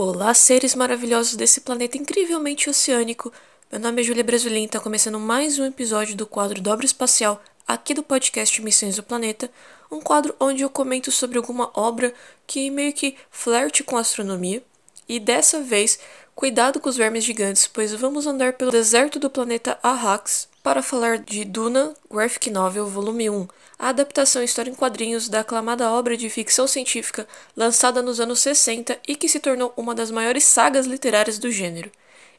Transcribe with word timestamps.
Olá, 0.00 0.32
seres 0.32 0.76
maravilhosos 0.76 1.34
desse 1.34 1.60
planeta 1.60 1.98
incrivelmente 1.98 2.70
oceânico. 2.70 3.32
Meu 3.68 3.80
nome 3.80 4.00
é 4.00 4.04
Júlia 4.04 4.22
Brasilin, 4.22 4.66
está 4.66 4.78
começando 4.78 5.18
mais 5.18 5.58
um 5.58 5.64
episódio 5.64 6.14
do 6.14 6.24
quadro 6.24 6.60
Dobra 6.60 6.86
Espacial, 6.86 7.42
aqui 7.66 7.94
do 7.94 8.02
podcast 8.04 8.62
Missões 8.62 8.94
do 8.94 9.02
Planeta, 9.02 9.50
um 9.90 10.00
quadro 10.00 10.36
onde 10.38 10.62
eu 10.62 10.70
comento 10.70 11.10
sobre 11.10 11.36
alguma 11.36 11.72
obra 11.74 12.14
que 12.46 12.70
meio 12.70 12.92
que 12.92 13.16
flerte 13.28 13.82
com 13.82 13.96
astronomia. 13.96 14.62
E 15.08 15.18
dessa 15.18 15.60
vez, 15.60 15.98
cuidado 16.32 16.78
com 16.78 16.88
os 16.88 16.96
vermes 16.96 17.24
gigantes, 17.24 17.66
pois 17.66 17.92
vamos 17.92 18.24
andar 18.24 18.52
pelo 18.52 18.70
deserto 18.70 19.18
do 19.18 19.28
planeta 19.28 19.80
Arrax 19.82 20.47
para 20.62 20.82
falar 20.82 21.18
de 21.18 21.44
Duna 21.44 21.94
Graphic 22.10 22.50
Novel 22.50 22.86
Volume 22.86 23.30
1, 23.30 23.48
a 23.78 23.88
adaptação 23.88 24.42
história 24.42 24.70
em 24.70 24.74
quadrinhos 24.74 25.28
da 25.28 25.40
aclamada 25.40 25.90
obra 25.90 26.16
de 26.16 26.28
ficção 26.28 26.66
científica 26.66 27.26
lançada 27.56 28.02
nos 28.02 28.20
anos 28.20 28.40
60 28.40 28.98
e 29.06 29.16
que 29.16 29.28
se 29.28 29.40
tornou 29.40 29.72
uma 29.76 29.94
das 29.94 30.10
maiores 30.10 30.44
sagas 30.44 30.86
literárias 30.86 31.38
do 31.38 31.50
gênero. 31.50 31.90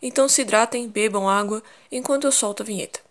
Então 0.01 0.29
se 0.29 0.41
hidratem, 0.41 0.87
bebam 0.87 1.27
água 1.27 1.63
enquanto 1.91 2.25
eu 2.25 2.31
solto 2.31 2.63
a 2.63 2.65
vinheta. 2.65 3.08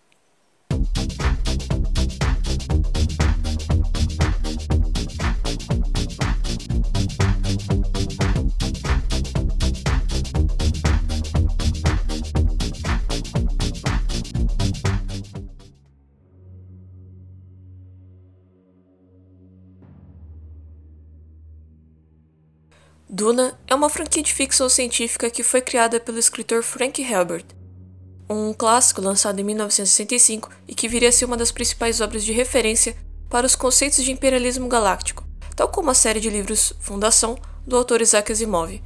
Duna 23.19 23.59
é 23.67 23.75
uma 23.75 23.89
franquia 23.89 24.23
de 24.23 24.33
ficção 24.33 24.69
científica 24.69 25.29
que 25.29 25.43
foi 25.43 25.59
criada 25.59 25.99
pelo 25.99 26.17
escritor 26.17 26.63
Frank 26.63 27.01
Herbert, 27.01 27.43
um 28.29 28.53
clássico 28.53 29.01
lançado 29.01 29.41
em 29.41 29.43
1965 29.43 30.49
e 30.65 30.73
que 30.73 30.87
viria 30.87 31.09
a 31.09 31.11
ser 31.11 31.25
uma 31.25 31.35
das 31.35 31.51
principais 31.51 31.99
obras 31.99 32.23
de 32.23 32.31
referência 32.31 32.95
para 33.29 33.45
os 33.45 33.57
conceitos 33.57 34.05
de 34.05 34.13
imperialismo 34.13 34.69
galáctico, 34.69 35.27
tal 35.53 35.67
como 35.67 35.91
a 35.91 35.93
série 35.93 36.21
de 36.21 36.29
livros 36.29 36.71
Fundação 36.79 37.37
do 37.67 37.75
autor 37.75 38.01
Isaac 38.01 38.31
Asimov. 38.31 38.81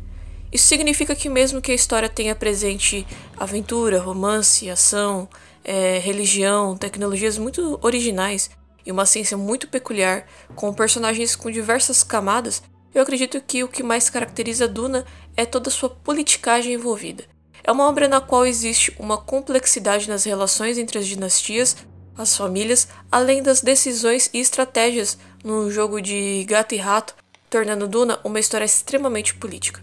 Isso 0.52 0.68
significa 0.68 1.16
que, 1.16 1.30
mesmo 1.30 1.62
que 1.62 1.72
a 1.72 1.76
história 1.76 2.10
tenha 2.10 2.36
presente 2.36 3.06
aventura, 3.38 4.02
romance, 4.02 4.68
ação, 4.68 5.30
é, 5.64 6.00
religião, 6.00 6.76
tecnologias 6.76 7.38
muito 7.38 7.78
originais 7.84 8.50
e 8.84 8.92
uma 8.92 9.06
ciência 9.06 9.38
muito 9.38 9.68
peculiar, 9.68 10.26
com 10.56 10.74
personagens 10.74 11.36
com 11.36 11.52
diversas 11.52 12.04
camadas, 12.04 12.64
eu 12.94 13.02
acredito 13.02 13.42
que 13.42 13.64
o 13.64 13.68
que 13.68 13.84
mais 13.84 14.10
caracteriza 14.10 14.68
Duna 14.68 15.06
é 15.36 15.46
toda 15.46 15.70
sua 15.70 15.90
politicagem 15.90 16.74
envolvida. 16.74 17.24
É 17.64 17.72
uma 17.72 17.88
obra 17.88 18.08
na 18.08 18.20
qual 18.20 18.46
existe 18.46 18.94
uma 19.00 19.18
complexidade 19.18 20.10
nas 20.10 20.26
relações 20.26 20.78
entre 20.78 21.00
as 21.00 21.08
dinastias, 21.08 21.78
as 22.18 22.36
famílias, 22.36 22.88
além 23.12 23.42
das 23.42 23.62
decisões 23.62 24.30
e 24.34 24.40
estratégias 24.40 25.18
no 25.44 25.72
jogo 25.72 26.02
de 26.02 26.44
gato 26.48 26.76
e 26.76 26.78
rato, 26.78 27.16
tornando 27.50 27.88
Duna 27.88 28.20
uma 28.24 28.40
história 28.40 28.66
extremamente 28.66 29.34
política. 29.36 29.82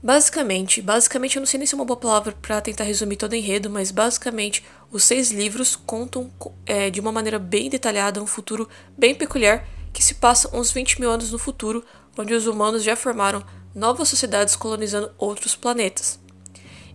Basicamente, 0.00 0.80
basicamente 0.80 1.36
eu 1.36 1.40
não 1.40 1.46
sei 1.46 1.58
nem 1.58 1.66
se 1.66 1.74
é 1.74 1.76
uma 1.76 1.84
boa 1.84 1.96
palavra 1.96 2.32
para 2.40 2.60
tentar 2.60 2.84
resumir 2.84 3.16
todo 3.16 3.32
o 3.32 3.34
enredo, 3.34 3.68
mas 3.68 3.90
basicamente 3.90 4.64
os 4.92 5.02
seis 5.02 5.32
livros 5.32 5.74
contam 5.74 6.30
é, 6.64 6.88
de 6.88 7.00
uma 7.00 7.10
maneira 7.10 7.38
bem 7.38 7.68
detalhada 7.68 8.22
um 8.22 8.26
futuro 8.26 8.68
bem 8.96 9.12
peculiar 9.12 9.66
que 9.92 10.04
se 10.04 10.14
passa 10.14 10.56
uns 10.56 10.70
20 10.70 11.00
mil 11.00 11.10
anos 11.10 11.32
no 11.32 11.38
futuro, 11.38 11.84
onde 12.16 12.32
os 12.32 12.46
humanos 12.46 12.84
já 12.84 12.94
formaram 12.94 13.42
novas 13.74 14.08
sociedades 14.08 14.54
colonizando 14.54 15.10
outros 15.18 15.56
planetas. 15.56 16.20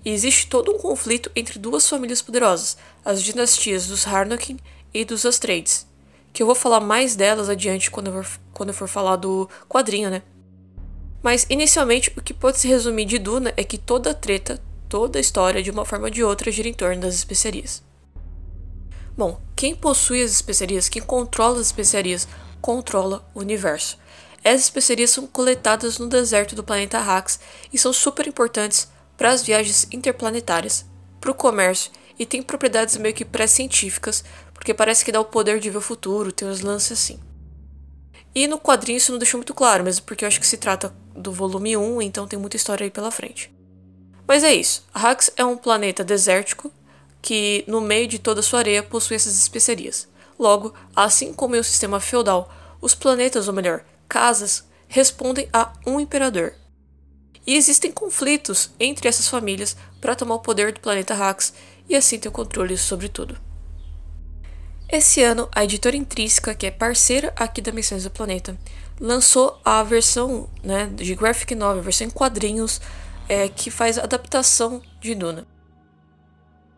E 0.06 0.10
existe 0.10 0.48
todo 0.48 0.72
um 0.72 0.78
conflito 0.78 1.30
entre 1.36 1.60
duas 1.60 1.88
famílias 1.88 2.22
poderosas, 2.22 2.78
as 3.04 3.22
dinastias 3.22 3.88
dos 3.88 4.08
Harnokin 4.08 4.58
e 4.94 5.04
dos 5.04 5.26
Astreides, 5.26 5.86
que 6.32 6.42
eu 6.42 6.48
vou 6.48 6.56
falar 6.56 6.80
mais 6.80 7.16
delas 7.16 7.50
adiante 7.50 7.92
quando 7.92 8.08
eu 8.08 8.24
for, 8.24 8.40
quando 8.54 8.70
eu 8.70 8.76
for 8.76 8.88
falar 8.88 9.18
do 9.18 9.50
quadrinho, 9.68 10.10
né? 10.10 10.22
Mas, 11.24 11.46
inicialmente, 11.50 12.12
o 12.18 12.22
que 12.22 12.34
pode 12.34 12.60
se 12.60 12.68
resumir 12.68 13.06
de 13.06 13.18
Duna 13.18 13.54
é 13.56 13.64
que 13.64 13.78
toda 13.78 14.12
a 14.12 14.14
treta, 14.14 14.62
toda 14.90 15.18
a 15.18 15.22
história, 15.22 15.64
de 15.64 15.72
uma 15.72 15.86
forma 15.86 16.06
ou 16.06 16.12
de 16.12 16.22
outra, 16.22 16.52
gira 16.52 16.68
em 16.68 16.74
torno 16.74 17.02
das 17.02 17.16
especiarias. 17.16 17.82
Bom, 19.18 19.40
quem 19.56 19.74
possui 19.74 20.22
as 20.22 20.32
especiarias, 20.32 20.90
quem 20.90 21.02
controla 21.02 21.62
as 21.62 21.68
especiarias, 21.68 22.28
controla 22.60 23.26
o 23.34 23.40
universo. 23.40 23.98
Essas 24.44 24.64
especiarias 24.64 25.12
são 25.12 25.26
coletadas 25.26 25.98
no 25.98 26.10
deserto 26.10 26.56
do 26.56 26.64
planeta 26.64 26.98
Arrax 26.98 27.40
e 27.72 27.78
são 27.78 27.94
super 27.94 28.28
importantes 28.28 28.90
para 29.16 29.32
as 29.32 29.44
viagens 29.44 29.88
interplanetárias, 29.94 30.86
para 31.22 31.32
o 31.32 31.36
comércio 31.36 31.92
e 32.20 32.26
tem 32.26 32.44
propriedades 32.44 32.98
meio 32.98 33.16
que 33.16 33.24
pré-científicas, 33.24 34.24
porque 34.54 34.74
parece 34.74 35.06
que 35.06 35.12
dá 35.12 35.22
o 35.22 35.26
poder 35.26 35.60
de 35.60 35.70
ver 35.70 35.78
o 35.78 35.82
futuro, 35.82 36.32
tem 36.32 36.48
uns 36.48 36.60
lances 36.60 36.92
assim. 36.92 37.20
E 38.36 38.48
no 38.48 38.60
quadrinho 38.60 38.98
isso 38.98 39.12
não 39.12 39.20
deixou 39.20 39.38
muito 39.38 39.54
claro, 39.54 39.84
mesmo 39.84 40.06
porque 40.06 40.26
eu 40.26 40.28
acho 40.28 40.40
que 40.40 40.48
se 40.48 40.58
trata 40.58 40.94
do 41.16 41.32
volume 41.32 41.78
1, 41.78 42.02
então 42.02 42.28
tem 42.28 42.40
muita 42.40 42.58
história 42.58 42.84
aí 42.84 42.90
pela 42.90 43.12
frente. 43.12 43.54
Mas 44.28 44.44
é 44.44 44.54
isso. 44.54 44.86
Arrax 44.94 45.32
é 45.36 45.46
um 45.46 45.58
planeta 45.58 46.04
desértico 46.04 46.72
que, 47.22 47.64
no 47.68 47.80
meio 47.80 48.08
de 48.08 48.20
toda 48.20 48.42
sua 48.42 48.60
areia, 48.60 48.82
possui 48.82 49.16
essas 49.16 49.38
especiarias. 49.38 50.08
Logo, 50.38 50.74
assim 50.96 51.34
como 51.34 51.56
em 51.56 51.60
um 51.60 51.64
sistema 51.64 52.00
feudal, 52.00 52.52
os 52.82 52.96
planetas, 52.96 53.48
ou 53.48 53.54
melhor, 53.54 53.86
casas, 54.10 54.66
respondem 54.88 55.48
a 55.54 55.72
um 55.86 56.00
imperador. 56.00 56.54
E 57.46 57.56
existem 57.56 57.92
conflitos 57.92 58.72
entre 58.80 59.08
essas 59.08 59.28
famílias 59.28 59.76
para 60.00 60.16
tomar 60.16 60.36
o 60.36 60.40
poder 60.40 60.72
do 60.72 60.80
planeta 60.80 61.14
Arrax 61.14 61.54
e 61.88 61.96
assim 61.96 62.18
ter 62.18 62.30
o 62.30 62.32
controle 62.32 62.78
sobre 62.78 63.10
tudo. 63.10 63.38
Esse 64.94 65.24
ano, 65.24 65.50
a 65.52 65.64
editora 65.64 65.98
Intrínseca, 65.98 66.54
que 66.54 66.68
é 66.68 66.72
parceira 66.72 67.34
aqui 67.36 67.60
da 67.64 67.72
Missões 67.72 68.04
do 68.04 68.12
Planeta, 68.12 68.56
lançou 69.02 69.60
a 69.66 69.82
versão 69.82 70.48
né, 70.64 70.86
de 70.86 71.16
graphic 71.16 71.56
novel, 71.56 71.80
a 71.80 71.84
versão 71.84 72.06
em 72.06 72.12
quadrinhos, 72.12 72.80
é, 73.28 73.50
que 73.50 73.72
faz 73.72 73.98
adaptação 73.98 74.84
de 75.02 75.16
Duna. 75.16 75.48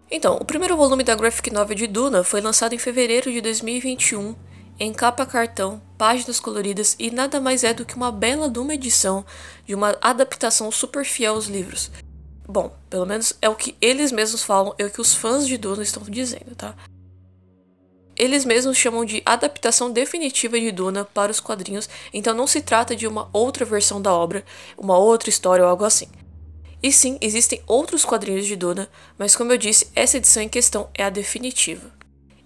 Então, 0.09 0.37
o 0.37 0.45
primeiro 0.45 0.77
volume 0.77 1.03
da 1.03 1.13
graphic 1.13 1.51
novel 1.51 1.75
de 1.75 1.87
Duna 1.87 2.23
foi 2.23 2.39
lançado 2.39 2.71
em 2.71 2.77
fevereiro 2.77 3.29
de 3.29 3.41
2021, 3.41 4.33
em 4.79 4.93
capa 4.93 5.25
cartão, 5.25 5.81
páginas 5.97 6.39
coloridas 6.39 6.95
e 6.97 7.11
nada 7.11 7.41
mais 7.41 7.65
é 7.65 7.73
do 7.73 7.83
que 7.83 7.97
uma 7.97 8.13
bela 8.13 8.49
de 8.49 8.59
uma 8.59 8.75
edição 8.75 9.25
de 9.67 9.75
uma 9.75 9.93
adaptação 9.99 10.71
super 10.71 11.03
fiel 11.03 11.33
aos 11.33 11.47
livros. 11.47 11.91
Bom, 12.47 12.73
pelo 12.89 13.05
menos 13.05 13.33
é 13.41 13.49
o 13.49 13.55
que 13.55 13.75
eles 13.81 14.13
mesmos 14.13 14.41
falam, 14.41 14.73
é 14.77 14.85
o 14.85 14.89
que 14.89 15.01
os 15.01 15.13
fãs 15.13 15.45
de 15.45 15.57
Duna 15.57 15.83
estão 15.83 16.01
dizendo, 16.03 16.55
tá? 16.55 16.73
Eles 18.17 18.45
mesmos 18.45 18.77
chamam 18.77 19.03
de 19.03 19.21
adaptação 19.25 19.91
definitiva 19.91 20.59
de 20.59 20.71
Duna 20.71 21.03
para 21.03 21.31
os 21.31 21.41
quadrinhos, 21.41 21.89
então 22.13 22.33
não 22.33 22.47
se 22.47 22.61
trata 22.61 22.95
de 22.95 23.05
uma 23.05 23.29
outra 23.33 23.65
versão 23.65 24.01
da 24.01 24.13
obra, 24.13 24.45
uma 24.77 24.97
outra 24.97 25.29
história 25.29 25.63
ou 25.63 25.69
algo 25.69 25.83
assim. 25.83 26.07
E 26.81 26.91
sim, 26.91 27.17
existem 27.19 27.61
outros 27.67 28.05
quadrinhos 28.05 28.45
de 28.45 28.55
Duna, 28.55 28.87
mas 29.17 29.35
como 29.35 29.51
eu 29.51 29.57
disse, 29.57 29.89
essa 29.95 30.17
edição 30.17 30.43
em 30.43 30.49
questão 30.49 30.89
é 30.93 31.03
a 31.03 31.09
definitiva. 31.09 31.91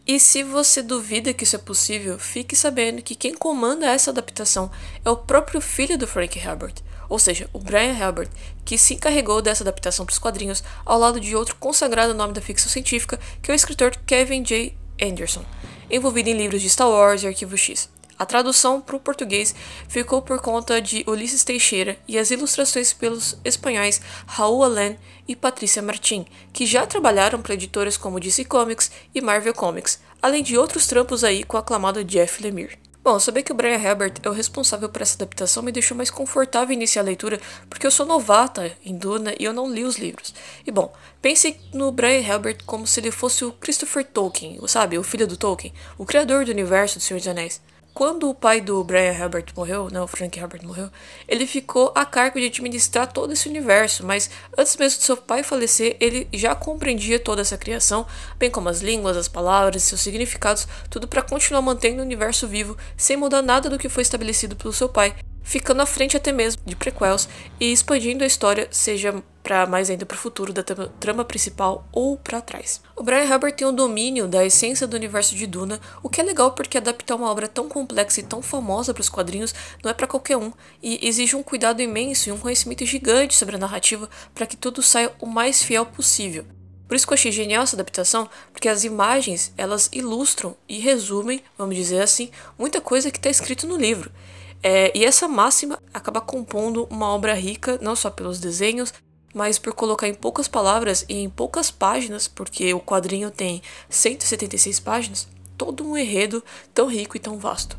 E 0.08 0.20
se 0.20 0.42
você 0.42 0.82
duvida 0.82 1.34
que 1.36 1.44
isso 1.44 1.56
é 1.56 1.60
possível, 1.60 2.18
fique 2.18 2.56
sabendo 2.56 3.02
que 3.02 3.14
quem 3.14 3.36
comanda 3.36 3.86
essa 3.86 4.10
adaptação 4.10 4.72
é 5.06 5.10
o 5.12 5.18
próprio 5.18 5.62
filho 5.62 6.00
do 6.00 6.08
Frank 6.08 6.40
Herbert, 6.40 6.76
ou 7.08 7.20
seja, 7.20 7.48
o 7.54 7.60
Brian 7.60 7.94
Herbert, 7.94 8.30
que 8.66 8.76
se 8.76 8.96
encarregou 8.96 9.40
dessa 9.40 9.64
adaptação 9.64 10.08
para 10.08 10.14
os 10.14 10.20
quadrinhos 10.20 10.64
ao 10.84 10.98
lado 10.98 11.20
de 11.20 11.36
outro 11.36 11.56
consagrado 11.58 12.16
nome 12.16 12.34
da 12.34 12.42
ficção 12.42 12.70
científica, 12.70 13.20
que 13.40 13.52
é 13.52 13.54
o 13.54 13.56
escritor 13.56 13.96
Kevin 14.08 14.42
J. 14.42 14.79
Anderson, 15.02 15.44
envolvido 15.90 16.30
em 16.30 16.38
livros 16.38 16.62
de 16.62 16.70
Star 16.70 16.90
Wars 16.90 17.24
e 17.24 17.28
Arquivo 17.28 17.58
X. 17.58 17.90
A 18.20 18.26
tradução 18.26 18.82
para 18.82 18.98
o 18.98 19.00
português 19.00 19.56
ficou 19.88 20.22
por 20.22 20.42
conta 20.42 20.82
de 20.82 21.06
Ulisses 21.08 21.46
Teixeira 21.46 21.98
e 22.06 22.20
as 22.20 22.32
ilustrações 22.32 22.92
pelos 22.92 23.38
espanhóis 23.46 24.02
Raul 24.28 24.64
Allen 24.64 24.98
e 25.26 25.38
Patrícia 25.38 25.82
Martin, 25.82 26.26
que 26.52 26.66
já 26.66 26.86
trabalharam 26.86 27.42
para 27.42 27.54
editoras 27.54 27.96
como 27.96 28.20
DC 28.20 28.44
Comics 28.44 28.92
e 29.16 29.22
Marvel 29.22 29.54
Comics, 29.54 30.02
além 30.22 30.44
de 30.44 30.58
outros 30.58 30.86
trampos 30.86 31.24
aí 31.24 31.46
com 31.46 31.56
o 31.56 31.60
aclamado 31.62 32.04
Jeff 32.04 32.44
Lemire. 32.44 32.89
Bom, 33.02 33.18
saber 33.18 33.44
que 33.44 33.52
o 33.52 33.56
Brian 33.56 33.78
Herbert 33.78 34.16
é 34.22 34.30
o 34.30 34.34
responsável 34.34 34.90
por 34.90 35.02
essa 35.02 35.16
adaptação 35.16 35.64
me 35.64 35.72
deixou 35.72 35.96
mais 35.96 36.12
confortável 36.12 36.74
iniciar 36.74 37.02
a 37.02 37.06
leitura, 37.06 37.40
porque 37.70 37.88
eu 37.88 37.92
sou 37.92 38.06
novata 38.06 38.76
em 38.84 38.96
Duna 38.96 39.34
e 39.40 39.46
eu 39.46 39.54
não 39.54 39.72
li 39.72 39.86
os 39.86 39.98
livros. 39.98 40.34
E 40.68 40.72
bom, 40.72 40.94
pense 41.22 41.58
no 41.74 41.94
Brian 41.94 42.20
Herbert 42.20 42.58
como 42.66 42.86
se 42.86 43.00
ele 43.00 43.10
fosse 43.10 43.46
o 43.46 43.54
Christopher 43.54 44.06
Tolkien, 44.06 44.60
sabe, 44.68 44.98
o 44.98 45.04
filho 45.04 45.26
do 45.26 45.38
Tolkien, 45.38 45.74
o 45.98 46.06
criador 46.06 46.44
do 46.44 46.52
universo 46.52 47.00
do 47.00 47.02
Senhor 47.02 47.20
dos 47.20 47.28
Anéis. 47.28 47.62
Quando 48.00 48.30
o 48.30 48.34
pai 48.34 48.62
do 48.62 48.82
Brian 48.82 49.12
Herbert 49.12 49.48
morreu, 49.54 49.90
né, 49.92 50.00
o 50.00 50.08
Frank 50.08 50.40
Herbert 50.40 50.66
morreu, 50.66 50.90
ele 51.28 51.46
ficou 51.46 51.92
a 51.94 52.06
cargo 52.06 52.40
de 52.40 52.46
administrar 52.46 53.12
todo 53.12 53.34
esse 53.34 53.50
universo, 53.50 54.06
mas 54.06 54.30
antes 54.58 54.78
mesmo 54.78 55.00
de 55.00 55.04
seu 55.04 55.18
pai 55.18 55.44
falecer, 55.44 55.98
ele 56.00 56.26
já 56.34 56.56
compreendia 56.56 57.20
toda 57.20 57.42
essa 57.42 57.58
criação, 57.58 58.08
bem 58.38 58.50
como 58.50 58.70
as 58.70 58.80
línguas, 58.80 59.18
as 59.18 59.28
palavras, 59.28 59.84
seus 59.84 60.00
significados, 60.00 60.66
tudo 60.90 61.10
para 61.10 61.22
continuar 61.22 61.62
mantendo 61.62 62.00
o 62.00 62.06
universo 62.06 62.48
vivo, 62.48 62.78
sem 62.96 63.18
mudar 63.18 63.42
nada 63.42 63.70
do 63.70 63.78
que 63.78 63.90
foi 63.90 64.02
estabelecido 64.02 64.56
pelo 64.56 64.72
seu 64.72 64.88
pai, 64.88 65.14
ficando 65.44 65.82
à 65.82 65.86
frente 65.86 66.16
até 66.16 66.32
mesmo 66.32 66.62
de 66.66 66.76
prequels 66.76 67.28
e 67.60 67.72
expandindo 67.72 68.24
a 68.24 68.28
história, 68.28 68.68
seja 68.72 69.24
para 69.42 69.66
mais 69.66 69.90
ainda 69.90 70.06
para 70.06 70.16
o 70.16 70.20
futuro 70.20 70.54
da 70.54 70.64
trama 70.64 71.26
principal 71.26 71.88
ou 71.92 72.18
para 72.18 72.42
trás. 72.42 72.82
O 72.96 73.02
Brian 73.02 73.24
Herbert 73.24 73.56
tem 73.56 73.68
um 73.68 73.74
domínio 73.74 74.28
da 74.28 74.46
essência 74.46 74.86
do 74.86 74.96
universo 74.96 75.34
de 75.36 75.48
Duna, 75.48 75.80
o 76.04 76.10
que 76.10 76.22
é 76.22 76.24
legal 76.24 76.52
porque 76.52 76.78
adaptar 76.78 77.16
uma 77.16 77.32
obra 77.32 77.48
tão 77.48 77.68
complexa 77.68 78.20
e 78.20 78.24
tão 78.24 78.42
famosa 78.42 78.94
para 78.94 79.02
os 79.02 79.10
quadrinhos 79.10 79.56
não 79.84 79.90
é 79.90 79.94
para 79.94 80.06
qualquer 80.06 80.38
um 80.38 80.52
e 80.84 81.08
exige 81.08 81.36
um 81.36 81.42
cuidado 81.42 81.82
imenso 81.82 82.30
e 82.30 82.32
um 82.32 82.38
conhecimento 82.38 82.86
gigante 82.86 83.36
sobre 83.36 83.56
a 83.56 83.60
narrativa 83.60 84.10
para 84.36 84.46
que 84.46 84.58
tudo 84.58 84.84
saia 84.84 85.12
o 85.20 85.26
mais 85.26 85.64
fiel 85.64 85.86
possível. 85.86 86.46
Por 86.88 86.96
isso 86.96 87.06
que 87.06 87.14
eu 87.14 87.16
achei 87.16 87.32
genial 87.32 87.62
essa 87.62 87.76
adaptação, 87.76 88.28
porque 88.52 88.68
as 88.68 88.84
imagens 88.84 89.54
elas 89.56 89.90
ilustram 89.94 90.58
e 90.68 90.80
resumem, 90.80 91.44
vamos 91.56 91.76
dizer 91.76 92.02
assim, 92.02 92.32
muita 92.58 92.82
coisa 92.82 93.12
que 93.12 93.20
está 93.20 93.30
escrito 93.30 93.68
no 93.68 93.78
livro. 93.78 94.12
É, 94.62 94.92
e 94.98 95.06
essa 95.06 95.28
máxima 95.28 95.80
acaba 95.94 96.20
compondo 96.20 96.88
uma 96.90 97.08
obra 97.08 97.34
rica, 97.34 97.80
não 97.82 97.96
só 97.96 98.10
pelos 98.10 98.40
desenhos, 98.40 98.94
mas 99.34 99.60
por 99.60 99.74
colocar 99.74 100.08
em 100.08 100.14
poucas 100.14 100.48
palavras 100.48 101.06
e 101.08 101.16
em 101.16 101.30
poucas 101.30 101.72
páginas, 101.72 102.28
porque 102.28 102.74
o 102.74 102.80
quadrinho 102.80 103.32
tem 103.32 103.62
176 103.90 104.80
páginas, 104.80 105.28
todo 105.58 105.86
um 105.86 105.98
enredo 105.98 106.44
tão 106.74 106.88
rico 106.88 107.16
e 107.16 107.20
tão 107.20 107.38
vasto. 107.38 107.78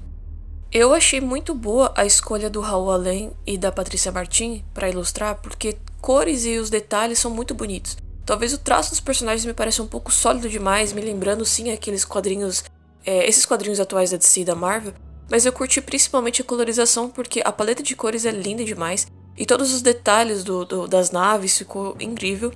Eu 0.72 0.94
achei 0.94 1.20
muito 1.20 1.52
boa 1.52 1.92
a 1.96 2.06
escolha 2.06 2.48
do 2.48 2.60
Raul 2.60 2.92
Allen 2.92 3.32
e 3.44 3.58
da 3.58 3.72
Patrícia 3.72 4.12
Martin 4.12 4.64
para 4.72 4.88
ilustrar, 4.88 5.40
porque 5.42 5.76
cores 6.00 6.44
e 6.44 6.58
os 6.58 6.70
detalhes 6.70 7.18
são 7.18 7.30
muito 7.30 7.54
bonitos. 7.54 7.96
Talvez 8.24 8.52
o 8.52 8.58
traço 8.58 8.90
dos 8.90 9.00
personagens 9.00 9.44
me 9.44 9.52
pareça 9.52 9.82
um 9.82 9.88
pouco 9.88 10.12
sólido 10.12 10.48
demais, 10.48 10.92
me 10.92 11.00
lembrando 11.00 11.44
sim 11.44 11.72
aqueles 11.72 12.04
quadrinhos, 12.04 12.62
é, 13.04 13.28
esses 13.28 13.44
quadrinhos 13.44 13.80
atuais 13.80 14.12
da 14.12 14.16
DC 14.16 14.42
e 14.42 14.44
da 14.44 14.54
Marvel, 14.54 14.94
mas 15.30 15.46
eu 15.46 15.52
curti 15.52 15.80
principalmente 15.80 16.42
a 16.42 16.44
colorização 16.44 17.08
porque 17.08 17.40
a 17.44 17.52
paleta 17.52 17.82
de 17.82 17.94
cores 17.94 18.26
é 18.26 18.30
linda 18.30 18.64
demais 18.64 19.06
e 19.36 19.46
todos 19.46 19.72
os 19.72 19.80
detalhes 19.80 20.42
do, 20.42 20.64
do, 20.64 20.88
das 20.88 21.10
naves 21.10 21.56
ficou 21.56 21.96
incrível. 22.00 22.52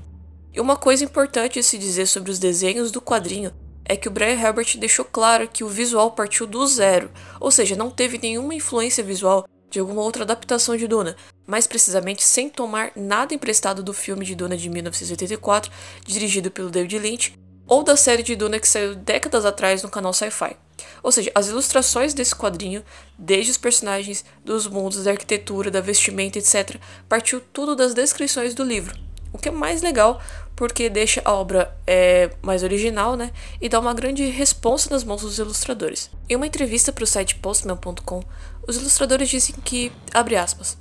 E 0.53 0.61
uma 0.61 0.77
coisa 0.77 1.05
importante 1.05 1.59
a 1.59 1.63
se 1.63 1.79
dizer 1.79 2.07
sobre 2.07 2.31
os 2.31 2.39
desenhos 2.39 2.91
do 2.91 3.01
quadrinho 3.01 3.53
é 3.85 3.97
que 3.97 4.09
o 4.09 4.11
Brian 4.11 4.39
Herbert 4.39 4.77
deixou 4.79 5.05
claro 5.05 5.49
que 5.49 5.63
o 5.63 5.69
visual 5.69 6.11
partiu 6.13 6.47
do 6.47 6.67
zero, 6.67 7.11
ou 7.39 7.51
seja, 7.51 7.77
não 7.77 7.91
teve 7.91 8.19
nenhuma 8.19 8.55
influência 8.55 9.05
visual 9.05 9.47
de 9.71 9.81
alguma 9.81 10.03
outra 10.03 10.23
adaptação 10.23 10.77
de 10.77 10.87
Duna, 10.87 11.17
mais 11.47 11.67
precisamente 11.67 12.23
sem 12.23 12.49
tomar 12.49 12.93
nada 12.95 13.35
emprestado 13.35 13.83
do 13.83 13.93
filme 13.93 14.25
de 14.25 14.35
Duna 14.35 14.57
de 14.57 14.71
1984, 14.71 15.71
dirigido 16.07 16.51
pelo 16.51 16.71
David 16.71 16.99
Lynch, 16.99 17.39
ou 17.67 17.83
da 17.83 17.97
série 17.97 18.23
de 18.23 18.37
Duna 18.37 18.61
que 18.61 18.69
saiu 18.69 18.95
décadas 18.95 19.45
atrás 19.45 19.83
no 19.83 19.91
canal 19.91 20.13
Sci-Fi. 20.13 20.57
Ou 21.03 21.13
seja, 21.13 21.31
as 21.35 21.49
ilustrações 21.49 22.15
desse 22.15 22.35
quadrinho, 22.35 22.85
desde 23.19 23.51
os 23.51 23.59
personagens, 23.59 24.25
dos 24.45 24.67
mundos, 24.67 25.05
da 25.05 25.11
arquitetura, 25.11 25.71
da 25.71 25.81
vestimenta, 25.81 26.39
etc., 26.39 26.77
partiu 27.09 27.41
tudo 27.41 27.77
das 27.77 27.95
descrições 27.95 28.55
do 28.55 28.65
livro. 28.65 28.95
O 29.33 29.39
que 29.39 29.49
é 29.49 29.53
mais 29.53 29.83
legal, 29.83 30.23
porque 30.55 30.89
deixa 30.89 31.21
a 31.25 31.33
obra 31.33 31.77
é, 31.87 32.31
mais 32.41 32.63
original, 32.63 33.17
né? 33.17 33.33
E 33.61 33.69
dá 33.69 33.81
uma 33.81 33.93
grande 33.93 34.25
resposta 34.27 34.95
nas 34.95 35.03
mãos 35.03 35.23
dos 35.23 35.39
ilustradores. 35.39 36.09
Em 36.29 36.37
uma 36.37 36.47
entrevista 36.47 36.93
para 36.93 37.03
o 37.03 37.07
site 37.07 37.35
postman.com, 37.37 38.23
os 38.67 38.77
ilustradores 38.77 39.29
dizem 39.29 39.57
que, 39.65 39.91
abre 40.13 40.37
aspas, 40.37 40.79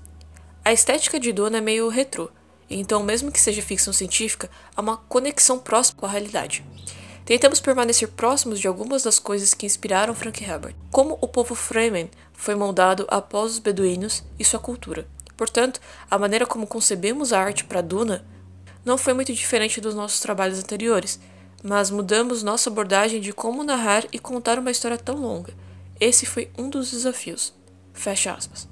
a 0.64 0.72
estética 0.72 1.20
de 1.20 1.34
Duna 1.34 1.58
é 1.58 1.62
meio 1.62 1.90
retrô, 1.90 2.30
então 2.70 3.04
mesmo 3.04 3.32
que 3.32 3.42
seja 3.42 3.62
ficção 3.62 3.92
científica, 3.92 4.50
há 4.76 4.82
uma 4.82 4.98
conexão 4.98 5.60
próxima 5.60 6.00
com 6.00 6.06
a 6.06 6.10
realidade. 6.10 6.64
Tentamos 7.26 7.62
permanecer 7.62 8.10
próximos 8.10 8.60
de 8.60 8.68
algumas 8.68 9.04
das 9.04 9.18
coisas 9.18 9.54
que 9.54 9.66
inspiraram 9.66 10.14
Frank 10.14 10.44
Herbert, 10.44 10.76
como 10.92 11.18
o 11.22 11.28
povo 11.28 11.56
Fremen 11.56 12.10
foi 12.34 12.54
moldado 12.54 13.06
após 13.10 13.54
os 13.54 13.60
beduínos 13.60 14.24
e 14.38 14.44
sua 14.44 14.60
cultura. 14.60 15.08
Portanto, 15.38 15.80
a 16.12 16.18
maneira 16.18 16.46
como 16.46 16.68
concebemos 16.68 17.32
a 17.32 17.40
arte 17.40 17.64
para 17.64 17.82
Duna 17.82 18.26
não 18.84 18.98
foi 18.98 19.14
muito 19.14 19.34
diferente 19.34 19.80
dos 19.80 19.96
nossos 19.96 20.20
trabalhos 20.20 20.60
anteriores, 20.60 21.18
mas 21.64 21.90
mudamos 21.90 22.44
nossa 22.44 22.70
abordagem 22.70 23.22
de 23.22 23.32
como 23.32 23.64
narrar 23.64 24.06
e 24.12 24.20
contar 24.20 24.60
uma 24.60 24.72
história 24.72 24.98
tão 24.98 25.16
longa. 25.16 25.54
Esse 26.00 26.26
foi 26.26 26.52
um 26.58 26.70
dos 26.70 26.92
desafios. 26.92 27.54
Fecha 27.94 28.34
aspas. 28.34 28.68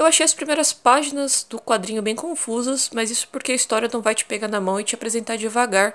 Eu 0.00 0.06
achei 0.06 0.24
as 0.24 0.32
primeiras 0.32 0.72
páginas 0.72 1.46
do 1.46 1.60
quadrinho 1.60 2.00
bem 2.00 2.16
confusas, 2.16 2.88
mas 2.94 3.10
isso 3.10 3.28
porque 3.28 3.52
a 3.52 3.54
história 3.54 3.86
não 3.92 4.00
vai 4.00 4.14
te 4.14 4.24
pegar 4.24 4.48
na 4.48 4.58
mão 4.58 4.80
e 4.80 4.82
te 4.82 4.94
apresentar 4.94 5.36
devagar 5.36 5.94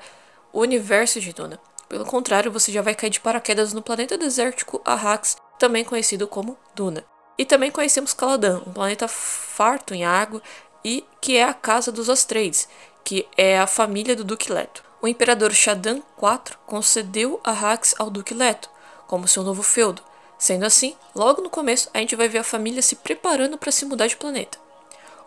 o 0.54 0.60
universo 0.60 1.20
de 1.20 1.34
Duna. 1.34 1.60
Pelo 1.90 2.06
contrário, 2.06 2.52
você 2.52 2.72
já 2.72 2.84
vai 2.84 2.94
cair 2.94 3.10
de 3.10 3.20
paraquedas 3.20 3.74
no 3.74 3.82
planeta 3.82 4.16
desértico 4.16 4.80
Arrax, 4.86 5.38
também 5.58 5.84
conhecido 5.84 6.28
como 6.28 6.56
Duna. 6.76 7.04
E 7.36 7.44
também 7.46 7.72
conhecemos 7.72 8.14
Caladan, 8.14 8.62
um 8.68 8.74
planeta 8.74 9.08
farto 9.08 9.96
em 9.96 10.06
água 10.06 10.40
e 10.84 11.04
que 11.20 11.36
é 11.36 11.44
a 11.44 11.56
casa 11.56 11.92
dos 11.92 12.08
Astreides, 12.08 12.70
que 13.04 13.28
é 13.36 13.58
a 13.58 13.66
família 13.66 14.16
do 14.16 14.24
Duque 14.24 14.54
Leto. 14.54 14.84
O 15.02 15.08
imperador 15.08 15.52
Shadan 15.52 15.96
IV 16.22 16.58
concedeu 16.68 17.42
Arrax 17.44 17.96
ao 17.98 18.12
Duque 18.12 18.36
Leto 18.36 18.70
como 19.08 19.28
seu 19.28 19.42
novo 19.42 19.64
feudo, 19.64 20.04
Sendo 20.46 20.64
assim, 20.64 20.96
logo 21.16 21.42
no 21.42 21.50
começo 21.50 21.90
a 21.92 21.98
gente 21.98 22.16
vai 22.16 22.30
ver 22.30 22.38
a 22.38 22.44
família 22.44 22.80
se 22.80 22.98
preparando 22.98 23.58
para 23.58 23.72
se 23.72 23.84
mudar 23.84 24.06
de 24.06 24.16
planeta. 24.16 24.60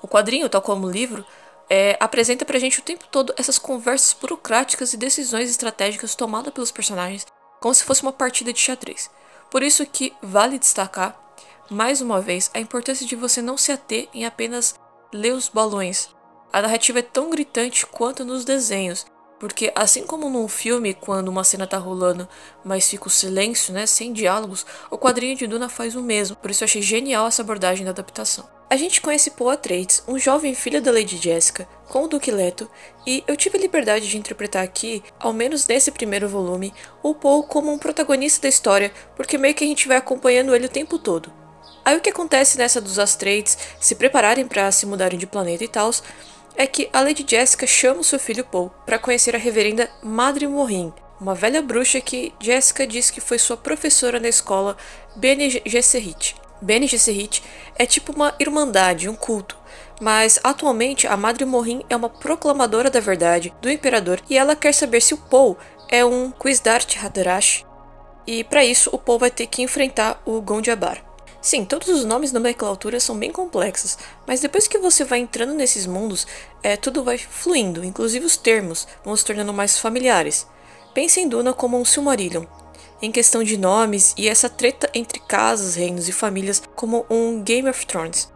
O 0.01 0.07
quadrinho, 0.07 0.49
tal 0.49 0.63
como 0.63 0.87
o 0.87 0.91
livro, 0.93 1.27
é, 1.69 1.97
apresenta 1.99 2.45
pra 2.45 2.61
gente 2.61 2.79
o 2.79 2.83
tempo 2.83 3.05
todo 3.11 3.35
essas 3.37 3.59
conversas 3.59 4.13
burocráticas 4.13 4.93
e 4.93 4.97
decisões 4.97 5.51
estratégicas 5.51 6.15
tomadas 6.15 6.55
pelos 6.55 6.71
personagens, 6.71 7.27
como 7.59 7.75
se 7.75 7.83
fosse 7.83 8.01
uma 8.03 8.13
partida 8.13 8.53
de 8.53 8.61
xadrez. 8.61 9.11
Por 9.51 9.61
isso 9.61 9.85
que 9.87 10.15
vale 10.23 10.57
destacar, 10.57 11.21
mais 11.69 12.01
uma 12.01 12.21
vez, 12.21 12.49
a 12.55 12.61
importância 12.61 13.05
de 13.05 13.17
você 13.17 13.43
não 13.43 13.57
se 13.57 13.73
ater 13.73 14.09
em 14.15 14.25
apenas 14.25 14.77
ler 15.13 15.33
os 15.33 15.49
balões. 15.49 16.11
A 16.53 16.63
narrativa 16.63 17.01
é 17.01 17.03
tão 17.03 17.29
gritante 17.29 17.85
quanto 17.87 18.25
nos 18.25 18.45
desenhos, 18.45 19.05
porque 19.39 19.73
assim 19.75 20.05
como 20.05 20.29
num 20.29 20.49
filme, 20.49 20.95
quando 20.95 21.29
uma 21.29 21.45
cena 21.45 21.67
tá 21.67 21.79
rolando, 21.79 22.29
mas 22.65 22.89
fica 22.89 23.07
o 23.07 23.11
silêncio, 23.11 23.73
né, 23.73 23.87
sem 23.87 24.13
diálogos, 24.13 24.67
o 24.91 24.99
quadrinho 24.99 25.37
de 25.37 25.47
Duna 25.47 25.69
faz 25.69 25.95
o 25.95 26.03
mesmo. 26.03 26.37
Por 26.37 26.51
isso 26.51 26.65
eu 26.65 26.67
achei 26.67 26.83
genial 26.83 27.27
essa 27.27 27.43
abordagem 27.43 27.85
da 27.85 27.91
adaptação. 27.91 28.49
A 28.71 28.77
gente 28.77 29.01
conhece 29.01 29.31
Paul 29.31 29.49
Atreides, 29.49 30.03
um 30.07 30.19
jovem 30.19 30.55
filho 30.55 30.83
da 30.83 30.93
Lady 30.93 31.17
Jessica, 31.17 31.67
com 31.89 32.05
o 32.05 32.09
Duque 32.09 32.31
Leto, 32.31 32.71
e 33.07 33.25
eu 33.27 33.35
tive 33.35 33.57
a 33.57 33.61
liberdade 33.61 34.07
de 34.07 34.19
interpretar 34.19 34.63
aqui, 34.63 35.03
ao 35.19 35.33
menos 35.33 35.67
nesse 35.67 35.91
primeiro 35.91 36.29
volume, 36.29 36.75
o 37.03 37.15
Paul 37.15 37.45
como 37.45 37.73
um 37.73 37.79
protagonista 37.79 38.43
da 38.43 38.49
história, 38.49 38.93
porque 39.17 39.39
meio 39.39 39.55
que 39.55 39.65
a 39.65 39.67
gente 39.67 39.89
vai 39.89 39.97
acompanhando 39.97 40.55
ele 40.55 40.67
o 40.67 40.71
tempo 40.71 40.99
todo. 40.99 41.33
Aí 41.83 41.97
o 41.97 42.01
que 42.03 42.11
acontece 42.11 42.59
nessa 42.59 42.83
dos 42.83 42.99
Atreides 42.99 43.57
se 43.81 43.95
prepararem 43.95 44.47
para 44.47 44.71
se 44.71 44.85
mudarem 44.85 45.19
de 45.19 45.27
planeta 45.27 45.65
e 45.65 45.69
tal, 45.69 45.91
é 46.59 46.67
que 46.67 46.91
a 46.93 47.01
Lady 47.01 47.25
Jessica 47.27 47.69
chama 47.69 48.01
o 48.01 48.05
seu 48.05 48.19
filho 48.19 48.45
Paul 48.45 48.73
para 48.85 48.99
conhecer 48.99 49.35
a 49.37 49.39
reverenda 49.39 49.89
Madre 50.03 50.49
Morin, 50.49 50.93
uma 51.21 51.33
velha 51.33 51.63
bruxa 51.63 52.01
que 52.01 52.35
Jessica 52.41 52.85
diz 52.85 53.13
que 53.13 53.21
foi 53.21 53.39
sua 53.39 53.57
professora 53.57 54.19
na 54.19 54.29
escola 54.29 54.77
Bene 55.15 55.63
Gesserit. 55.65 56.35
Bene 56.61 56.89
Gesserit 56.89 57.45
é 57.77 57.87
tipo 57.87 58.13
uma 58.13 58.35
irmandade, 58.41 59.09
um 59.09 59.15
culto, 59.15 59.57
mas 60.01 60.41
atualmente 60.43 61.07
a 61.07 61.17
Madre 61.17 61.45
Morin 61.45 61.85
é 61.89 61.95
uma 61.95 62.09
proclamadora 62.09 62.91
da 62.91 62.99
verdade 62.99 63.55
do 63.63 63.71
imperador 63.71 64.21
e 64.29 64.37
ela 64.37 64.57
quer 64.57 64.75
saber 64.75 65.01
se 65.01 65.15
o 65.15 65.19
Paul 65.19 65.57
é 65.89 66.05
um 66.05 66.33
Quisdart 66.33 66.97
Hadarash, 66.97 67.65
e 68.27 68.43
para 68.43 68.65
isso 68.65 68.91
o 68.93 68.99
Paul 68.99 69.21
vai 69.21 69.31
ter 69.31 69.47
que 69.47 69.63
enfrentar 69.63 70.21
o 70.27 70.41
Gondiabar. 70.41 71.08
Sim, 71.41 71.65
todos 71.65 71.89
os 71.89 72.05
nomes 72.05 72.33
da 72.33 72.41
nomenclatura 72.41 72.99
são 72.99 73.17
bem 73.17 73.31
complexos, 73.31 73.97
mas 74.27 74.41
depois 74.41 74.67
que 74.67 74.79
você 74.79 75.05
vai 75.05 75.21
entrando 75.21 75.55
nesses 75.55 75.87
mundos, 75.87 76.27
é, 76.63 76.77
tudo 76.77 77.05
vai 77.05 77.17
fluindo, 77.17 77.85
inclusive 77.85 78.27
os 78.27 78.37
termos 78.37 78.89
vão 79.05 79.17
se 79.17 79.25
tornando 79.25 79.53
mais 79.53 79.79
familiares. 79.79 80.47
Pense 80.93 81.21
em 81.21 81.29
Duna 81.29 81.53
como 81.53 81.79
um 81.79 81.85
Silmarillion, 81.85 82.45
em 83.01 83.13
questão 83.13 83.45
de 83.45 83.57
nomes 83.57 84.15
e 84.17 84.29
essa 84.29 84.49
treta 84.49 84.91
entre 84.93 85.21
casas, 85.21 85.77
reinos 85.77 86.09
e 86.09 86.13
famílias 86.13 86.61
como 86.75 87.07
um 87.09 87.41
Game 87.41 87.69
of 87.69 87.87
Thrones. 87.87 88.29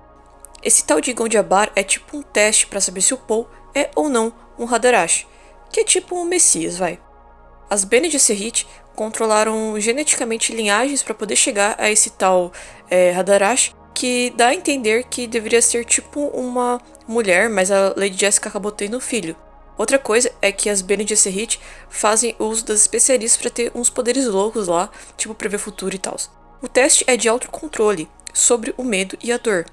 Esse 0.62 0.84
tal 0.84 1.00
de 1.00 1.12
Gondiabar 1.12 1.72
é 1.74 1.82
tipo 1.82 2.16
um 2.16 2.22
teste 2.22 2.68
para 2.68 2.80
saber 2.80 3.02
se 3.02 3.12
o 3.12 3.18
Paul 3.18 3.48
é 3.74 3.90
ou 3.96 4.08
não 4.08 4.32
um 4.56 4.72
Hadarash, 4.72 5.26
que 5.72 5.80
é 5.80 5.84
tipo 5.84 6.14
um 6.14 6.24
Messias, 6.24 6.76
vai. 6.78 7.00
As 7.68 7.84
Bene 7.84 8.08
Gesserit 8.08 8.68
controlaram 8.94 9.78
geneticamente 9.80 10.54
linhagens 10.54 11.02
para 11.02 11.14
poder 11.14 11.36
chegar 11.36 11.74
a 11.78 11.90
esse 11.90 12.10
tal 12.10 12.52
é, 12.90 13.14
Hadarash, 13.14 13.74
que 13.94 14.32
dá 14.36 14.48
a 14.48 14.54
entender 14.54 15.04
que 15.04 15.26
deveria 15.26 15.60
ser 15.62 15.84
tipo 15.84 16.20
uma 16.28 16.80
mulher, 17.06 17.48
mas 17.48 17.70
a 17.70 17.94
Lady 17.96 18.18
Jessica 18.18 18.48
acabou 18.48 18.72
tendo 18.72 18.96
um 18.96 19.00
filho. 19.00 19.36
Outra 19.76 19.98
coisa 19.98 20.30
é 20.40 20.52
que 20.52 20.68
as 20.68 20.82
Bene 20.82 21.06
Gesserit 21.06 21.58
fazem 21.88 22.36
uso 22.38 22.64
das 22.64 22.80
especiarias 22.80 23.36
para 23.36 23.50
ter 23.50 23.72
uns 23.74 23.90
poderes 23.90 24.26
loucos 24.26 24.68
lá, 24.68 24.90
tipo 25.16 25.34
prever 25.34 25.58
futuro 25.58 25.94
e 25.94 25.98
tal. 25.98 26.16
O 26.60 26.68
teste 26.68 27.04
é 27.06 27.16
de 27.16 27.28
autocontrole 27.28 28.08
sobre 28.32 28.74
o 28.76 28.84
medo 28.84 29.16
e 29.22 29.32
a 29.32 29.38
dor. 29.38 29.66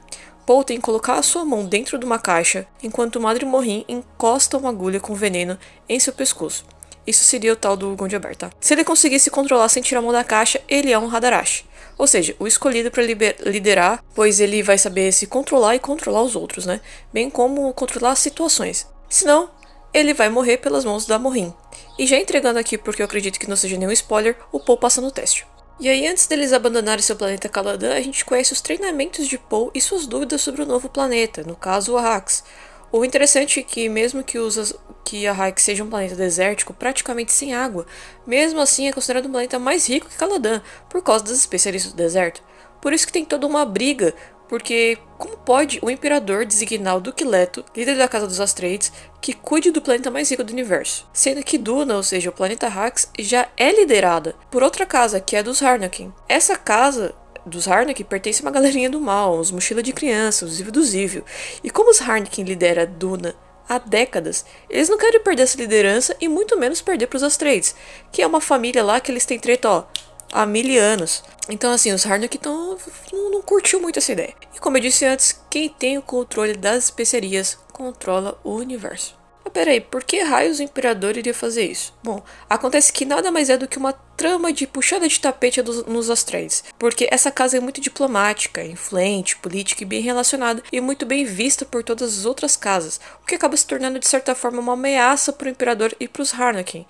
Paul 0.46 0.64
tem 0.64 0.78
que 0.78 0.84
colocar 0.84 1.16
a 1.16 1.22
sua 1.22 1.46
mão 1.46 1.66
dentro 1.66 1.98
de 1.98 2.06
uma 2.06 2.18
caixa, 2.18 2.66
enquanto 2.82 3.22
Madre 3.22 3.46
Morin 3.46 3.86
encosta 3.88 4.58
uma 4.58 4.70
agulha 4.70 5.00
com 5.00 5.14
veneno 5.14 5.60
em 5.88 6.00
seu 6.00 6.12
pescoço. 6.12 6.66
Isso 7.10 7.24
seria 7.24 7.54
o 7.54 7.56
tal 7.56 7.76
do 7.76 7.96
Gondiaber, 7.96 8.36
tá? 8.36 8.52
Se 8.62 8.72
ele 8.72 8.84
conseguisse 8.84 9.32
controlar 9.32 9.68
sem 9.68 9.82
tirar 9.82 9.98
a 9.98 10.04
mão 10.04 10.12
da 10.12 10.24
caixa, 10.24 10.62
ele 10.70 10.92
é 10.92 11.00
um 11.00 11.10
Hadarashi. 11.10 11.66
Ou 11.98 12.06
seja, 12.06 12.36
o 12.38 12.46
escolhido 12.46 12.92
para 12.92 13.02
liderar, 13.02 14.04
pois 14.14 14.40
ele 14.40 14.62
vai 14.62 14.78
saber 14.78 15.12
se 15.12 15.26
controlar 15.26 15.76
e 15.76 15.80
controlar 15.80 16.22
os 16.22 16.36
outros, 16.36 16.68
né? 16.68 16.80
Bem 17.12 17.28
como 17.28 17.74
controlar 17.74 18.12
as 18.12 18.20
situações. 18.20 18.88
Senão, 19.10 19.50
ele 19.92 20.14
vai 20.14 20.30
morrer 20.30 20.58
pelas 20.58 20.86
mãos 20.86 21.08
da 21.08 21.18
Morin. 21.18 21.52
E 21.98 22.06
já 22.06 22.16
entregando 22.16 22.60
aqui, 22.60 22.78
porque 22.78 23.02
eu 23.02 23.08
acredito 23.08 23.40
que 23.40 23.50
não 23.50 23.56
seja 23.56 23.76
nenhum 23.76 23.92
spoiler, 23.92 24.38
o 24.52 24.60
Paul 24.60 24.78
passa 24.78 25.02
no 25.02 25.10
teste. 25.10 25.48
E 25.80 25.90
aí, 25.90 26.08
antes 26.08 26.28
deles 26.28 26.54
abandonarem 26.54 27.02
seu 27.02 27.16
planeta 27.16 27.50
Caladan, 27.50 27.96
a 27.96 28.02
gente 28.02 28.24
conhece 28.24 28.54
os 28.54 28.62
treinamentos 28.62 29.28
de 29.28 29.40
Paul 29.40 29.72
e 29.74 29.82
suas 29.82 30.06
dúvidas 30.06 30.42
sobre 30.42 30.62
o 30.62 30.66
novo 30.66 30.90
planeta, 30.90 31.42
no 31.42 31.56
caso 31.56 31.94
o 31.94 31.98
Arrax. 31.98 32.44
O 32.92 33.06
interessante 33.06 33.60
é 33.60 33.64
que, 33.64 33.88
mesmo 33.88 34.24
que, 34.24 34.40
os, 34.40 34.74
que 35.06 35.28
Arrax 35.28 35.62
seja 35.62 35.84
um 35.84 35.90
planeta 35.90 36.16
desértico, 36.16 36.74
praticamente 36.74 37.32
sem 37.32 37.54
água, 37.54 37.86
mesmo 38.26 38.60
assim 38.60 38.88
é 38.88 38.94
considerado 38.94 39.28
um 39.28 39.32
planeta 39.32 39.60
mais 39.60 39.88
rico 39.88 40.08
que 40.08 40.18
Caladan, 40.18 40.62
por 40.90 41.04
causa 41.04 41.24
das 41.24 41.38
especialistas 41.38 41.94
do 41.94 41.98
deserto. 41.98 42.44
Por 42.82 42.94
isso 42.94 43.06
que 43.06 43.14
tem 43.14 43.26
toda 43.26 43.46
uma 43.46 43.66
briga 43.66 44.14
porque 44.50 44.98
como 45.18 45.38
pode 45.38 45.80
o 45.82 45.92
imperador 45.92 46.44
designar 46.44 46.98
o 46.98 47.00
Duque 47.00 47.24
Leto, 47.24 47.64
líder 47.76 47.96
da 47.96 48.08
Casa 48.08 48.26
dos 48.26 48.40
Astreides, 48.40 48.92
que 49.22 49.34
cuide 49.34 49.70
do 49.70 49.82
planeta 49.82 50.10
mais 50.10 50.30
rico 50.32 50.44
do 50.44 50.52
universo? 50.52 51.08
Sendo 51.14 51.44
que 51.44 51.58
Duna, 51.58 51.96
ou 51.96 52.04
seja, 52.04 52.32
o 52.32 52.34
planeta 52.34 52.68
Hax, 52.68 53.12
já 53.20 53.48
é 53.56 53.72
liderada 53.72 54.34
por 54.50 54.64
outra 54.64 54.88
casa, 54.88 55.20
que 55.20 55.36
é 55.36 55.44
dos 55.44 55.62
Harnakin. 55.62 56.12
Essa 56.28 56.58
casa 56.58 57.14
dos 57.50 57.68
Harnakin 57.68 58.04
pertence 58.04 58.42
a 58.42 58.46
uma 58.46 58.52
galerinha 58.52 58.90
do 58.90 59.02
mal, 59.02 59.38
os 59.38 59.52
mochila 59.52 59.84
de 59.84 59.92
criança, 59.92 60.46
os 60.46 60.60
Evil 60.60 60.72
dos 60.72 60.94
Evil. 60.94 61.24
E 61.64 61.70
como 61.70 61.90
os 61.90 62.02
Harnakin 62.02 62.44
lidera 62.44 62.86
Duna 62.86 63.36
há 63.68 63.78
décadas, 63.78 64.46
eles 64.70 64.90
não 64.90 64.98
querem 64.98 65.22
perder 65.22 65.44
essa 65.44 65.58
liderança 65.58 66.16
e 66.20 66.28
muito 66.28 66.58
menos 66.58 66.82
perder 66.82 67.08
para 67.08 67.18
os 67.18 67.24
Astreides, 67.24 67.76
que 68.12 68.22
é 68.22 68.28
uma 68.28 68.42
família 68.42 68.84
lá 68.84 69.00
que 69.00 69.12
eles 69.12 69.26
têm 69.26 69.40
treta, 69.40 69.70
ó, 69.70 69.84
há 70.32 70.46
mil 70.46 70.82
anos. 70.82 71.24
Então, 71.48 71.72
assim, 71.72 71.92
os 71.92 72.06
Harnack 72.06 72.38
tão, 72.38 72.78
não, 73.12 73.32
não 73.32 73.42
curtiu 73.42 73.80
muito 73.80 74.00
essa 74.00 74.12
ideia. 74.12 74.34
E 74.56 74.60
como 74.60 74.78
eu 74.78 74.82
disse 74.82 75.06
antes, 75.06 75.40
quem 75.50 75.70
tem 75.70 75.98
o 75.98 76.02
controle 76.02 76.54
das 76.54 76.86
especiarias 76.86 77.58
controla 77.72 78.40
o 78.44 78.54
universo. 78.56 79.18
Mas 79.44 79.54
peraí, 79.54 79.82
por 79.82 80.04
que 80.04 80.22
raios 80.22 80.60
o 80.60 80.64
Imperador 80.64 81.18
iria 81.18 81.34
fazer 81.34 81.66
isso? 81.66 81.94
Bom, 82.04 82.22
acontece 82.50 82.92
que 82.94 83.06
nada 83.06 83.32
mais 83.32 83.50
é 83.50 83.58
do 83.58 83.68
que 83.68 83.78
uma 83.78 83.94
trama 84.20 84.52
de 84.52 84.68
puxada 84.68 85.08
de 85.08 85.18
tapete 85.18 85.62
dos, 85.62 85.86
nos 85.86 86.10
astrais, 86.10 86.62
porque 86.78 87.08
essa 87.10 87.32
casa 87.32 87.56
é 87.56 87.60
muito 87.62 87.80
diplomática, 87.80 88.62
influente, 88.62 89.38
política 89.38 89.84
e 89.84 89.86
bem 89.86 90.02
relacionada, 90.02 90.62
e 90.74 90.82
muito 90.82 91.06
bem 91.06 91.24
vista 91.24 91.64
por 91.64 91.86
todas 91.86 92.20
as 92.20 92.26
outras 92.26 92.58
casas, 92.58 93.00
o 93.24 93.26
que 93.26 93.36
acaba 93.36 93.56
se 93.56 93.66
tornando 93.66 93.98
de 93.98 94.10
certa 94.10 94.36
forma 94.36 94.60
uma 94.60 94.74
ameaça 94.74 95.32
para 95.32 95.48
o 95.48 95.50
Imperador 95.50 95.96
e 96.02 96.06
para 96.06 96.22
os 96.22 96.34
Harnakin. 96.34 96.86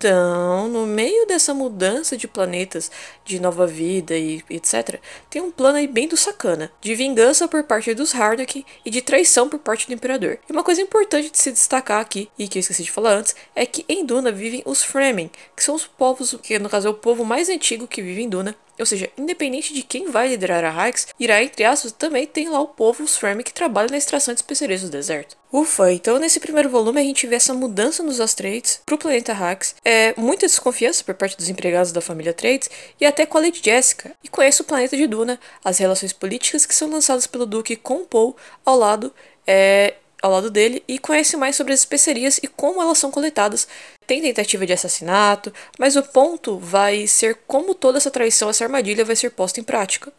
Então, 0.00 0.66
no 0.66 0.86
meio 0.86 1.26
dessa 1.26 1.52
mudança 1.52 2.16
de 2.16 2.26
planetas, 2.26 2.90
de 3.22 3.38
nova 3.38 3.66
vida 3.66 4.16
e 4.16 4.42
etc., 4.48 4.98
tem 5.28 5.42
um 5.42 5.50
plano 5.50 5.76
aí 5.76 5.86
bem 5.86 6.08
do 6.08 6.16
sacana, 6.16 6.72
de 6.80 6.94
vingança 6.94 7.46
por 7.46 7.62
parte 7.64 7.92
dos 7.92 8.14
Harnakin 8.14 8.64
e 8.82 8.88
de 8.88 9.02
traição 9.02 9.46
por 9.46 9.58
parte 9.58 9.86
do 9.86 9.92
Imperador. 9.92 10.38
E 10.48 10.52
uma 10.52 10.64
coisa 10.64 10.80
importante 10.80 11.30
de 11.30 11.36
se 11.36 11.52
destacar 11.52 12.00
aqui, 12.00 12.30
e 12.38 12.48
que 12.48 12.56
eu 12.56 12.60
esqueci 12.60 12.82
de 12.82 12.90
falar 12.90 13.12
antes, 13.12 13.36
é 13.54 13.66
que 13.66 13.84
em 13.86 14.02
Duna 14.02 14.32
vivem 14.32 14.62
os 14.64 14.82
Fremen, 14.82 15.30
que 15.54 15.62
são 15.62 15.74
os 15.74 15.86
povos 15.86 16.34
que 16.42 16.58
no 16.58 16.70
caso 16.70 16.88
é 16.88 16.90
o 16.90 16.94
povo 16.94 17.22
mais 17.22 17.50
antigo 17.50 17.86
que 17.86 18.00
vive 18.00 18.22
em 18.22 18.28
Duna, 18.30 18.56
ou 18.80 18.86
seja, 18.86 19.10
independente 19.16 19.72
de 19.72 19.82
quem 19.82 20.10
vai 20.10 20.28
liderar 20.28 20.64
a 20.64 20.88
Hikes, 20.88 21.08
irá, 21.18 21.42
entre 21.42 21.64
aspas, 21.64 21.92
também 21.92 22.26
tem 22.26 22.48
lá 22.48 22.60
o 22.60 22.68
povo, 22.68 23.04
os 23.04 23.16
Fremen, 23.16 23.44
que 23.44 23.52
trabalha 23.52 23.90
na 23.90 23.96
extração 23.96 24.34
de 24.34 24.40
especiarias 24.40 24.82
do 24.82 24.90
deserto. 24.90 25.36
Ufa, 25.52 25.92
então 25.92 26.18
nesse 26.18 26.38
primeiro 26.38 26.70
volume 26.70 27.00
a 27.00 27.04
gente 27.04 27.26
vê 27.26 27.34
essa 27.34 27.52
mudança 27.52 28.02
nos 28.02 28.20
Astreides 28.20 28.80
pro 28.86 28.96
planeta 28.96 29.32
Hax, 29.32 29.74
é, 29.84 30.14
muita 30.16 30.46
desconfiança 30.46 31.02
por 31.02 31.14
parte 31.14 31.36
dos 31.36 31.48
empregados 31.48 31.90
da 31.90 32.00
família 32.00 32.32
Trades 32.32 32.70
e 33.00 33.04
até 33.04 33.26
com 33.26 33.36
a 33.36 33.40
Lady 33.40 33.60
Jessica, 33.62 34.12
e 34.22 34.28
conhece 34.28 34.62
o 34.62 34.64
planeta 34.64 34.96
de 34.96 35.06
Duna, 35.08 35.40
as 35.64 35.78
relações 35.78 36.12
políticas 36.12 36.64
que 36.64 36.74
são 36.74 36.88
lançadas 36.88 37.26
pelo 37.26 37.46
Duque 37.46 37.74
com 37.74 38.04
Paul 38.04 38.36
ao 38.64 38.76
lado, 38.76 39.12
é, 39.46 39.94
ao 40.22 40.30
lado 40.30 40.50
dele 40.50 40.82
e 40.86 40.98
conhece 40.98 41.36
mais 41.36 41.56
sobre 41.56 41.72
as 41.72 41.80
especiarias 41.80 42.38
e 42.42 42.46
como 42.46 42.82
elas 42.82 42.98
são 42.98 43.10
coletadas. 43.10 43.66
Tem 44.06 44.20
tentativa 44.20 44.66
de 44.66 44.72
assassinato, 44.72 45.52
mas 45.78 45.96
o 45.96 46.02
ponto 46.02 46.58
vai 46.58 47.06
ser 47.06 47.38
como 47.46 47.74
toda 47.74 47.98
essa 47.98 48.10
traição, 48.10 48.50
essa 48.50 48.64
armadilha 48.64 49.04
vai 49.04 49.16
ser 49.16 49.30
posta 49.30 49.60
em 49.60 49.64
prática. 49.64 50.12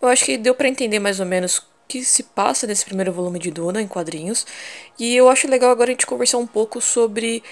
Eu 0.00 0.08
acho 0.08 0.24
que 0.24 0.36
deu 0.36 0.54
para 0.54 0.68
entender 0.68 0.98
mais 0.98 1.20
ou 1.20 1.26
menos 1.26 1.58
o 1.58 1.64
que 1.88 2.04
se 2.04 2.22
passa 2.22 2.66
nesse 2.66 2.84
primeiro 2.84 3.12
volume 3.12 3.38
de 3.38 3.50
Duna 3.50 3.80
em 3.80 3.86
quadrinhos, 3.86 4.46
e 4.98 5.14
eu 5.14 5.28
acho 5.28 5.48
legal 5.48 5.70
agora 5.70 5.90
a 5.90 5.92
gente 5.92 6.06
conversar 6.06 6.38
um 6.38 6.46
pouco 6.46 6.80
sobre 6.80 7.42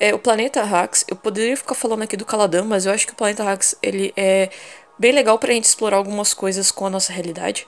é, 0.00 0.14
o 0.14 0.18
planeta 0.18 0.62
Hax. 0.62 1.04
Eu 1.08 1.16
poderia 1.16 1.56
ficar 1.56 1.74
falando 1.74 2.02
aqui 2.02 2.16
do 2.16 2.24
Caladan, 2.24 2.64
mas 2.64 2.86
eu 2.86 2.92
acho 2.92 3.06
que 3.06 3.12
o 3.12 3.16
planeta 3.16 3.44
Hax 3.44 3.76
ele 3.82 4.12
é 4.16 4.50
bem 4.98 5.12
legal 5.12 5.38
para 5.38 5.50
a 5.50 5.54
gente 5.54 5.64
explorar 5.64 5.98
algumas 5.98 6.34
coisas 6.34 6.70
com 6.70 6.86
a 6.86 6.90
nossa 6.90 7.12
realidade. 7.12 7.66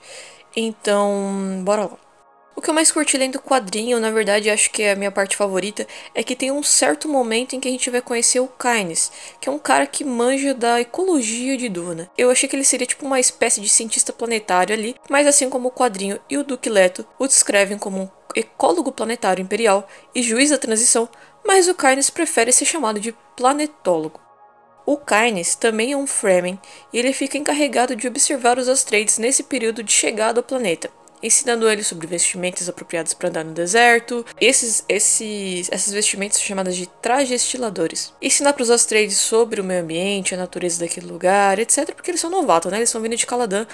Então, 0.55 1.61
bora 1.63 1.85
lá. 1.85 2.08
O 2.59 2.61
que 2.61 2.69
eu 2.69 2.73
mais 2.73 2.91
curti 2.91 3.15
lendo 3.15 3.37
o 3.37 3.41
quadrinho, 3.41 4.01
na 4.01 4.11
verdade 4.11 4.49
acho 4.49 4.69
que 4.69 4.83
é 4.83 4.91
a 4.91 4.95
minha 4.97 5.09
parte 5.09 5.37
favorita, 5.37 5.87
é 6.13 6.21
que 6.21 6.35
tem 6.35 6.51
um 6.51 6.61
certo 6.61 7.07
momento 7.07 7.55
em 7.55 7.59
que 7.61 7.69
a 7.69 7.71
gente 7.71 7.89
vai 7.89 8.01
conhecer 8.01 8.41
o 8.41 8.49
Kynes, 8.49 9.13
que 9.39 9.47
é 9.47 9.51
um 9.51 9.57
cara 9.57 9.87
que 9.87 10.03
manja 10.03 10.53
da 10.53 10.81
ecologia 10.81 11.55
de 11.55 11.69
Duna. 11.69 12.11
Eu 12.17 12.29
achei 12.29 12.49
que 12.49 12.57
ele 12.57 12.65
seria 12.65 12.85
tipo 12.85 13.05
uma 13.05 13.17
espécie 13.17 13.61
de 13.61 13.69
cientista 13.69 14.11
planetário 14.11 14.75
ali, 14.75 14.93
mas 15.09 15.25
assim 15.25 15.49
como 15.49 15.69
o 15.69 15.71
quadrinho 15.71 16.19
e 16.29 16.37
o 16.37 16.43
Duque 16.43 16.69
Leto 16.69 17.07
o 17.17 17.27
descrevem 17.27 17.77
como 17.77 18.01
um 18.01 18.09
ecólogo 18.35 18.91
planetário 18.91 19.41
imperial 19.41 19.87
e 20.13 20.21
juiz 20.21 20.49
da 20.49 20.57
transição, 20.57 21.07
mas 21.45 21.69
o 21.69 21.73
Kynes 21.73 22.09
prefere 22.09 22.51
ser 22.51 22.65
chamado 22.65 22.99
de 22.99 23.15
planetólogo. 23.37 24.19
O 24.85 24.97
Kynes 24.97 25.55
também 25.55 25.93
é 25.93 25.97
um 25.97 26.05
Fremen 26.05 26.59
e 26.91 26.99
ele 26.99 27.13
fica 27.13 27.37
encarregado 27.37 27.95
de 27.95 28.05
observar 28.05 28.59
os 28.59 28.67
Astreides 28.67 29.17
nesse 29.17 29.43
período 29.43 29.81
de 29.81 29.93
chegada 29.93 30.41
ao 30.41 30.43
planeta 30.43 30.98
ensinando 31.21 31.69
ele 31.69 31.83
sobre 31.83 32.07
vestimentas 32.07 32.69
apropriadas 32.69 33.13
para 33.13 33.29
andar 33.29 33.45
no 33.45 33.53
deserto. 33.53 34.25
Esses, 34.39 34.83
esses, 34.87 35.69
essas 35.71 35.93
vestimentas 35.93 36.37
são 36.37 36.45
chamadas 36.45 36.75
de 36.75 36.87
trajes 36.87 37.43
estiladores. 37.43 38.13
Ensinar 38.21 38.53
para 38.53 38.63
os 38.63 38.69
Astreides 38.69 39.17
sobre 39.17 39.61
o 39.61 39.63
meio 39.63 39.81
ambiente, 39.81 40.33
a 40.33 40.37
natureza 40.37 40.79
daquele 40.79 41.07
lugar, 41.07 41.59
etc. 41.59 41.93
Porque 41.93 42.11
eles 42.11 42.21
são 42.21 42.29
novatos, 42.29 42.71
né? 42.71 42.77
Eles 42.77 42.89
estão 42.89 43.01
vindo 43.01 43.15
de 43.15 43.25
Caladan, 43.25 43.65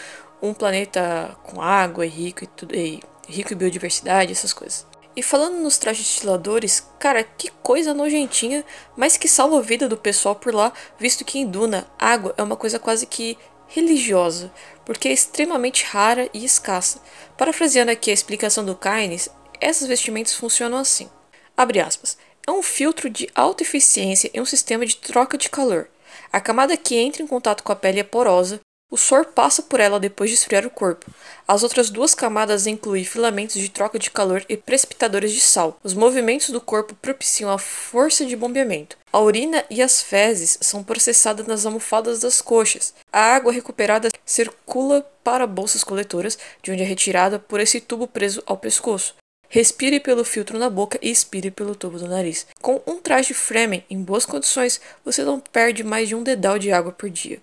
um 0.41 0.53
planeta 0.53 1.35
com 1.43 1.61
água 1.61 2.05
e 2.05 2.09
rico 2.09 2.43
e 2.43 2.47
tudo, 2.47 2.75
e 2.75 3.01
rico 3.27 3.53
em 3.53 3.57
biodiversidade, 3.57 4.31
essas 4.31 4.53
coisas. 4.53 4.85
E 5.15 5.23
falando 5.23 5.55
nos 5.55 5.77
trajes 5.77 6.05
estiladores, 6.05 6.85
cara, 6.99 7.23
que 7.23 7.49
coisa 7.63 7.93
nojentinha, 7.93 8.65
mas 8.97 9.15
que 9.15 9.29
salva 9.29 9.59
a 9.59 9.61
vida 9.61 9.87
do 9.87 9.95
pessoal 9.95 10.35
por 10.35 10.53
lá, 10.53 10.73
visto 10.99 11.23
que 11.23 11.39
em 11.39 11.47
Duna, 11.47 11.87
água 11.97 12.33
é 12.37 12.43
uma 12.43 12.57
coisa 12.57 12.77
quase 12.77 13.05
que 13.05 13.37
religiosa, 13.67 14.51
porque 14.85 15.07
é 15.07 15.13
extremamente 15.13 15.85
rara 15.85 16.29
e 16.33 16.45
escassa. 16.45 17.01
Parafraseando 17.37 17.91
aqui 17.91 18.11
a 18.11 18.13
explicação 18.13 18.65
do 18.65 18.75
Keynes, 18.75 19.29
essas 19.59 19.87
vestimentas 19.87 20.33
funcionam 20.33 20.77
assim. 20.77 21.09
Abre 21.55 21.79
aspas. 21.79 22.17
É 22.47 22.51
um 22.51 22.61
filtro 22.61 23.09
de 23.09 23.27
alta 23.33 23.63
eficiência 23.63 24.29
em 24.33 24.39
um 24.39 24.45
sistema 24.45 24.85
de 24.85 24.97
troca 24.97 25.37
de 25.37 25.49
calor. 25.49 25.89
A 26.31 26.39
camada 26.39 26.77
que 26.77 26.95
entra 26.95 27.23
em 27.23 27.27
contato 27.27 27.63
com 27.63 27.71
a 27.71 27.75
pele 27.75 27.99
é 27.99 28.03
porosa, 28.03 28.59
o 28.95 28.97
suor 28.97 29.25
passa 29.25 29.61
por 29.61 29.81
ela 29.81 29.99
depois 29.99 30.29
de 30.29 30.37
esfriar 30.37 30.65
o 30.65 30.69
corpo. 30.69 31.11
As 31.45 31.63
outras 31.63 31.89
duas 31.89 32.15
camadas 32.15 32.65
incluem 32.65 33.03
filamentos 33.03 33.57
de 33.57 33.67
troca 33.67 33.99
de 33.99 34.09
calor 34.09 34.45
e 34.47 34.55
precipitadores 34.55 35.33
de 35.33 35.41
sal. 35.41 35.77
Os 35.83 35.93
movimentos 35.93 36.49
do 36.49 36.61
corpo 36.61 36.95
propiciam 36.95 37.51
a 37.51 37.57
força 37.57 38.25
de 38.25 38.37
bombeamento. 38.37 38.97
A 39.11 39.19
urina 39.19 39.65
e 39.69 39.81
as 39.81 40.01
fezes 40.01 40.57
são 40.61 40.81
processadas 40.81 41.45
nas 41.45 41.65
almofadas 41.65 42.21
das 42.21 42.39
coxas. 42.39 42.93
A 43.11 43.19
água 43.19 43.51
recuperada 43.51 44.07
circula 44.25 45.01
para 45.21 45.45
bolsas 45.45 45.83
coletoras, 45.83 46.37
de 46.63 46.71
onde 46.71 46.81
é 46.81 46.85
retirada 46.85 47.37
por 47.37 47.59
esse 47.59 47.81
tubo 47.81 48.07
preso 48.07 48.41
ao 48.45 48.55
pescoço. 48.55 49.13
Respire 49.49 49.99
pelo 49.99 50.23
filtro 50.23 50.57
na 50.57 50.69
boca 50.69 50.97
e 51.01 51.11
expire 51.11 51.51
pelo 51.51 51.75
tubo 51.75 51.99
do 51.99 52.07
nariz. 52.07 52.47
Com 52.61 52.81
um 52.87 52.97
traje 52.97 53.33
Fremen 53.33 53.83
em 53.89 54.01
boas 54.01 54.25
condições, 54.25 54.79
você 55.03 55.21
não 55.21 55.37
perde 55.37 55.83
mais 55.83 56.07
de 56.07 56.15
um 56.15 56.23
dedal 56.23 56.57
de 56.57 56.71
água 56.71 56.93
por 56.93 57.09
dia. 57.09 57.41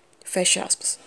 Aspas. 0.65 0.97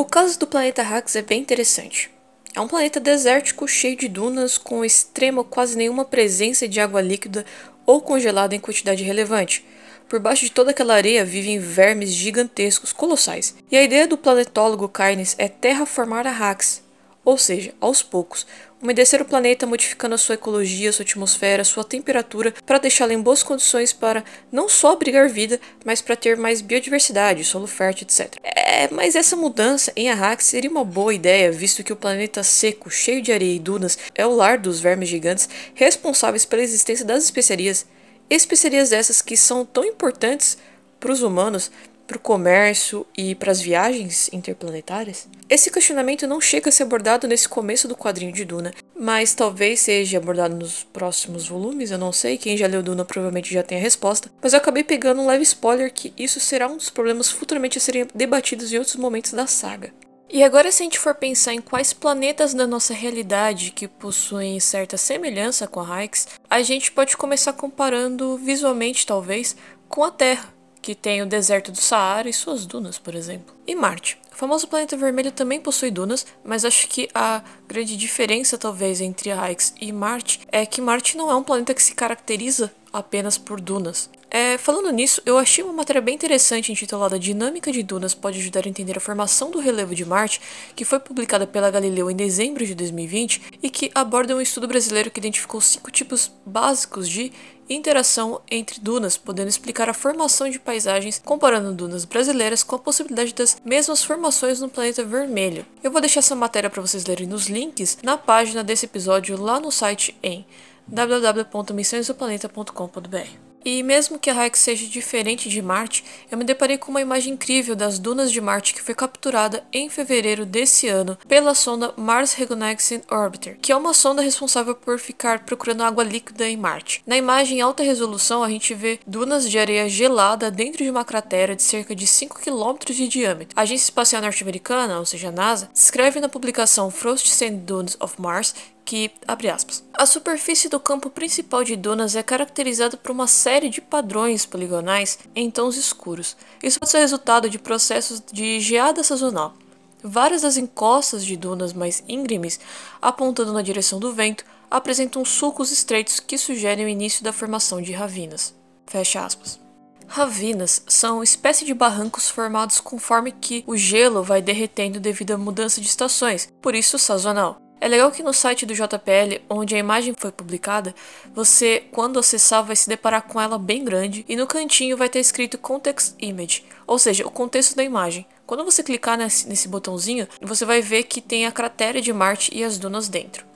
O 0.00 0.04
caso 0.06 0.38
do 0.38 0.46
planeta 0.46 0.80
Hax 0.80 1.14
é 1.14 1.20
bem 1.20 1.42
interessante. 1.42 2.10
É 2.54 2.60
um 2.62 2.66
planeta 2.66 2.98
desértico 2.98 3.68
cheio 3.68 3.94
de 3.94 4.08
dunas, 4.08 4.56
com 4.56 4.82
extrema 4.82 5.44
quase 5.44 5.76
nenhuma 5.76 6.06
presença 6.06 6.66
de 6.66 6.80
água 6.80 7.02
líquida 7.02 7.44
ou 7.84 8.00
congelada 8.00 8.54
em 8.54 8.58
quantidade 8.58 9.04
relevante. 9.04 9.62
Por 10.08 10.18
baixo 10.18 10.46
de 10.46 10.52
toda 10.52 10.70
aquela 10.70 10.94
areia 10.94 11.22
vivem 11.22 11.58
vermes 11.58 12.08
gigantescos, 12.14 12.94
colossais. 12.94 13.54
E 13.70 13.76
a 13.76 13.82
ideia 13.82 14.06
do 14.06 14.16
planetólogo 14.16 14.88
Kynes 14.88 15.34
é 15.36 15.48
terraformar 15.48 16.26
a 16.26 16.30
Hax, 16.30 16.82
ou 17.30 17.38
seja, 17.38 17.72
aos 17.80 18.02
poucos, 18.02 18.44
umedecer 18.82 19.22
o 19.22 19.24
planeta 19.24 19.64
modificando 19.64 20.16
a 20.16 20.18
sua 20.18 20.34
ecologia, 20.34 20.92
sua 20.92 21.04
atmosfera, 21.04 21.62
sua 21.62 21.84
temperatura, 21.84 22.52
para 22.66 22.78
deixá-lo 22.78 23.12
em 23.12 23.20
boas 23.20 23.44
condições 23.44 23.92
para 23.92 24.24
não 24.50 24.68
só 24.68 24.92
abrigar 24.92 25.28
vida, 25.28 25.60
mas 25.84 26.02
para 26.02 26.16
ter 26.16 26.36
mais 26.36 26.60
biodiversidade, 26.60 27.44
solo 27.44 27.68
fértil, 27.68 28.04
etc. 28.04 28.36
É, 28.42 28.88
mas 28.90 29.14
essa 29.14 29.36
mudança 29.36 29.92
em 29.94 30.10
Arrakis 30.10 30.48
seria 30.48 30.70
uma 30.70 30.84
boa 30.84 31.14
ideia, 31.14 31.52
visto 31.52 31.84
que 31.84 31.92
o 31.92 31.96
planeta 31.96 32.42
seco, 32.42 32.90
cheio 32.90 33.22
de 33.22 33.32
areia 33.32 33.54
e 33.54 33.60
dunas, 33.60 33.96
é 34.12 34.26
o 34.26 34.34
lar 34.34 34.58
dos 34.58 34.80
vermes 34.80 35.08
gigantes 35.08 35.48
responsáveis 35.74 36.44
pela 36.44 36.62
existência 36.62 37.04
das 37.04 37.22
especiarias. 37.22 37.86
Especiarias 38.28 38.90
essas 38.90 39.22
que 39.22 39.36
são 39.36 39.64
tão 39.64 39.84
importantes 39.84 40.58
para 40.98 41.12
os 41.12 41.22
humanos, 41.22 41.70
para 42.10 42.16
o 42.16 42.20
comércio 42.20 43.06
e 43.16 43.36
para 43.36 43.52
as 43.52 43.60
viagens 43.60 44.28
interplanetárias? 44.32 45.28
Esse 45.48 45.70
questionamento 45.70 46.26
não 46.26 46.40
chega 46.40 46.68
a 46.68 46.72
ser 46.72 46.82
abordado 46.82 47.28
nesse 47.28 47.48
começo 47.48 47.86
do 47.86 47.94
quadrinho 47.94 48.32
de 48.32 48.44
Duna, 48.44 48.74
mas 48.98 49.32
talvez 49.32 49.78
seja 49.78 50.18
abordado 50.18 50.56
nos 50.56 50.82
próximos 50.82 51.46
volumes, 51.46 51.92
eu 51.92 51.98
não 51.98 52.10
sei, 52.10 52.36
quem 52.36 52.56
já 52.56 52.66
leu 52.66 52.82
Duna 52.82 53.04
provavelmente 53.04 53.54
já 53.54 53.62
tem 53.62 53.78
a 53.78 53.80
resposta, 53.80 54.28
mas 54.42 54.52
eu 54.52 54.58
acabei 54.58 54.82
pegando 54.82 55.22
um 55.22 55.26
leve 55.26 55.44
spoiler 55.44 55.92
que 55.92 56.12
isso 56.18 56.40
será 56.40 56.66
um 56.66 56.76
dos 56.76 56.90
problemas 56.90 57.30
futuramente 57.30 57.78
a 57.78 57.80
serem 57.80 58.08
debatidos 58.12 58.72
em 58.72 58.78
outros 58.78 58.96
momentos 58.96 59.32
da 59.32 59.46
saga. 59.46 59.92
E 60.28 60.42
agora, 60.42 60.72
se 60.72 60.82
a 60.82 60.84
gente 60.84 60.98
for 60.98 61.14
pensar 61.14 61.54
em 61.54 61.60
quais 61.60 61.92
planetas 61.92 62.54
da 62.54 62.66
nossa 62.66 62.92
realidade 62.92 63.70
que 63.70 63.86
possuem 63.86 64.58
certa 64.58 64.96
semelhança 64.96 65.68
com 65.68 65.78
a 65.78 66.02
Hykes, 66.02 66.26
a 66.48 66.60
gente 66.62 66.90
pode 66.90 67.16
começar 67.16 67.52
comparando 67.52 68.36
visualmente, 68.36 69.06
talvez, 69.06 69.56
com 69.88 70.02
a 70.02 70.10
Terra 70.10 70.59
que 70.82 70.94
tem 70.94 71.22
o 71.22 71.26
deserto 71.26 71.70
do 71.70 71.78
Saara 71.78 72.28
e 72.28 72.32
suas 72.32 72.66
dunas, 72.66 72.98
por 72.98 73.14
exemplo. 73.14 73.54
E 73.66 73.74
Marte. 73.74 74.18
O 74.32 74.36
famoso 74.36 74.66
planeta 74.66 74.96
vermelho 74.96 75.30
também 75.30 75.60
possui 75.60 75.90
dunas, 75.90 76.26
mas 76.42 76.64
acho 76.64 76.88
que 76.88 77.08
a 77.14 77.42
grande 77.68 77.96
diferença, 77.96 78.56
talvez, 78.56 79.00
entre 79.00 79.30
Ix 79.30 79.74
e 79.80 79.92
Marte 79.92 80.40
é 80.50 80.64
que 80.64 80.80
Marte 80.80 81.16
não 81.16 81.30
é 81.30 81.34
um 81.34 81.42
planeta 81.42 81.74
que 81.74 81.82
se 81.82 81.94
caracteriza 81.94 82.72
apenas 82.92 83.38
por 83.38 83.60
dunas. 83.60 84.10
É, 84.30 84.56
falando 84.56 84.92
nisso, 84.92 85.20
eu 85.26 85.36
achei 85.36 85.64
uma 85.64 85.72
matéria 85.72 86.00
bem 86.00 86.14
interessante 86.14 86.70
intitulada 86.70 87.18
Dinâmica 87.18 87.72
de 87.72 87.82
Dunas 87.82 88.14
pode 88.14 88.38
ajudar 88.38 88.64
a 88.64 88.68
entender 88.68 88.96
a 88.96 89.00
formação 89.00 89.50
do 89.50 89.58
relevo 89.58 89.92
de 89.92 90.04
Marte, 90.04 90.40
que 90.76 90.84
foi 90.84 91.00
publicada 91.00 91.48
pela 91.48 91.70
Galileu 91.70 92.08
em 92.08 92.14
dezembro 92.14 92.64
de 92.64 92.74
2020 92.76 93.58
e 93.60 93.68
que 93.68 93.90
aborda 93.92 94.36
um 94.36 94.40
estudo 94.40 94.68
brasileiro 94.68 95.10
que 95.10 95.18
identificou 95.18 95.60
cinco 95.60 95.90
tipos 95.90 96.30
básicos 96.46 97.08
de 97.08 97.32
interação 97.68 98.40
entre 98.50 98.80
dunas, 98.80 99.16
podendo 99.16 99.48
explicar 99.48 99.88
a 99.88 99.94
formação 99.94 100.48
de 100.48 100.58
paisagens 100.58 101.20
comparando 101.24 101.72
dunas 101.72 102.04
brasileiras 102.04 102.62
com 102.62 102.76
a 102.76 102.80
possibilidade 102.80 103.34
das 103.34 103.56
mesmas 103.64 104.02
formações 104.02 104.60
no 104.60 104.68
planeta 104.68 105.04
vermelho. 105.04 105.66
Eu 105.82 105.90
vou 105.90 106.00
deixar 106.00 106.20
essa 106.20 106.34
matéria 106.34 106.70
para 106.70 106.82
vocês 106.82 107.04
lerem 107.04 107.26
nos 107.26 107.48
links 107.48 107.98
na 108.02 108.16
página 108.16 108.62
desse 108.62 108.86
episódio 108.86 109.40
lá 109.40 109.58
no 109.60 109.70
site 109.70 110.16
em 110.22 110.44
www.missõesdoplaneta.com.br. 110.86 113.50
E 113.64 113.82
mesmo 113.82 114.18
que 114.18 114.30
a 114.30 114.32
Raik 114.32 114.58
seja 114.58 114.86
diferente 114.86 115.48
de 115.48 115.60
Marte, 115.60 116.02
eu 116.30 116.38
me 116.38 116.44
deparei 116.44 116.78
com 116.78 116.90
uma 116.90 117.00
imagem 117.00 117.34
incrível 117.34 117.76
das 117.76 117.98
dunas 117.98 118.32
de 118.32 118.40
Marte 118.40 118.72
que 118.72 118.82
foi 118.82 118.94
capturada 118.94 119.62
em 119.70 119.90
fevereiro 119.90 120.46
desse 120.46 120.88
ano 120.88 121.18
pela 121.28 121.54
sonda 121.54 121.92
Mars 121.96 122.32
Reconnaissance 122.32 123.02
Orbiter, 123.10 123.58
que 123.60 123.70
é 123.70 123.76
uma 123.76 123.92
sonda 123.92 124.22
responsável 124.22 124.74
por 124.74 124.98
ficar 124.98 125.44
procurando 125.44 125.82
água 125.82 126.02
líquida 126.02 126.48
em 126.48 126.56
Marte. 126.56 127.02
Na 127.06 127.18
imagem 127.18 127.58
em 127.58 127.60
alta 127.60 127.82
resolução, 127.82 128.42
a 128.42 128.48
gente 128.48 128.72
vê 128.72 128.98
dunas 129.06 129.48
de 129.48 129.58
areia 129.58 129.88
gelada 129.88 130.50
dentro 130.50 130.82
de 130.82 130.90
uma 130.90 131.04
cratera 131.04 131.54
de 131.54 131.62
cerca 131.62 131.94
de 131.94 132.06
5 132.06 132.40
km 132.40 132.76
de 132.86 133.08
diâmetro. 133.08 133.58
A 133.58 133.62
Agência 133.62 133.84
Espacial 133.84 134.22
Norte-Americana, 134.22 134.98
ou 134.98 135.04
seja, 135.04 135.28
a 135.28 135.32
NASA, 135.32 135.70
escreve 135.74 136.18
na 136.18 136.30
publicação 136.30 136.90
Frost 136.90 137.28
Sand 137.28 137.58
Dunes 137.58 137.96
of 138.00 138.14
Mars 138.18 138.54
que, 138.84 139.10
aspas, 139.52 139.84
a 139.94 140.04
superfície 140.04 140.68
do 140.68 140.80
campo 140.80 141.10
principal 141.10 141.62
de 141.62 141.76
dunas 141.76 142.16
é 142.16 142.22
caracterizada 142.22 142.96
por 142.96 143.10
uma 143.10 143.26
série 143.26 143.68
de 143.68 143.80
padrões 143.80 144.44
poligonais 144.44 145.18
em 145.34 145.50
tons 145.50 145.76
escuros. 145.76 146.36
Isso 146.62 146.80
pode 146.80 146.90
ser 146.90 146.98
resultado 146.98 147.48
de 147.48 147.58
processos 147.58 148.22
de 148.32 148.60
geada 148.60 149.02
sazonal. 149.04 149.54
Várias 150.02 150.42
das 150.42 150.56
encostas 150.56 151.24
de 151.24 151.36
dunas 151.36 151.72
mais 151.72 152.02
íngremes, 152.08 152.58
apontando 153.00 153.52
na 153.52 153.62
direção 153.62 154.00
do 154.00 154.12
vento, 154.12 154.44
apresentam 154.70 155.24
sulcos 155.24 155.70
estreitos 155.70 156.20
que 156.20 156.38
sugerem 156.38 156.86
o 156.86 156.88
início 156.88 157.22
da 157.22 157.32
formação 157.32 157.82
de 157.82 157.92
ravinas. 157.92 158.54
Fecha 158.86 159.24
aspas. 159.24 159.60
Ravinas 160.06 160.82
são 160.88 161.22
espécie 161.22 161.64
de 161.64 161.72
barrancos 161.72 162.28
formados 162.28 162.80
conforme 162.80 163.30
que 163.30 163.62
o 163.64 163.76
gelo 163.76 164.24
vai 164.24 164.42
derretendo 164.42 164.98
devido 164.98 165.30
à 165.30 165.38
mudança 165.38 165.80
de 165.80 165.86
estações, 165.86 166.48
por 166.60 166.74
isso 166.74 166.98
sazonal. 166.98 167.60
É 167.80 167.88
legal 167.88 168.10
que 168.10 168.22
no 168.22 168.34
site 168.34 168.66
do 168.66 168.74
JPL, 168.74 169.40
onde 169.48 169.74
a 169.74 169.78
imagem 169.78 170.14
foi 170.14 170.30
publicada, 170.30 170.94
você, 171.32 171.82
quando 171.90 172.18
acessar, 172.18 172.62
vai 172.62 172.76
se 172.76 172.86
deparar 172.86 173.22
com 173.22 173.40
ela 173.40 173.58
bem 173.58 173.82
grande 173.82 174.22
e 174.28 174.36
no 174.36 174.46
cantinho 174.46 174.98
vai 174.98 175.08
ter 175.08 175.18
escrito 175.18 175.56
Context 175.56 176.14
Image, 176.18 176.62
ou 176.86 176.98
seja, 176.98 177.26
o 177.26 177.30
contexto 177.30 177.74
da 177.74 177.82
imagem. 177.82 178.26
Quando 178.46 178.64
você 178.64 178.82
clicar 178.82 179.16
nesse, 179.16 179.48
nesse 179.48 179.66
botãozinho, 179.66 180.28
você 180.42 180.66
vai 180.66 180.82
ver 180.82 181.04
que 181.04 181.22
tem 181.22 181.46
a 181.46 181.52
cratera 181.52 182.02
de 182.02 182.12
Marte 182.12 182.50
e 182.54 182.62
as 182.62 182.76
dunas 182.76 183.08
dentro. 183.08 183.46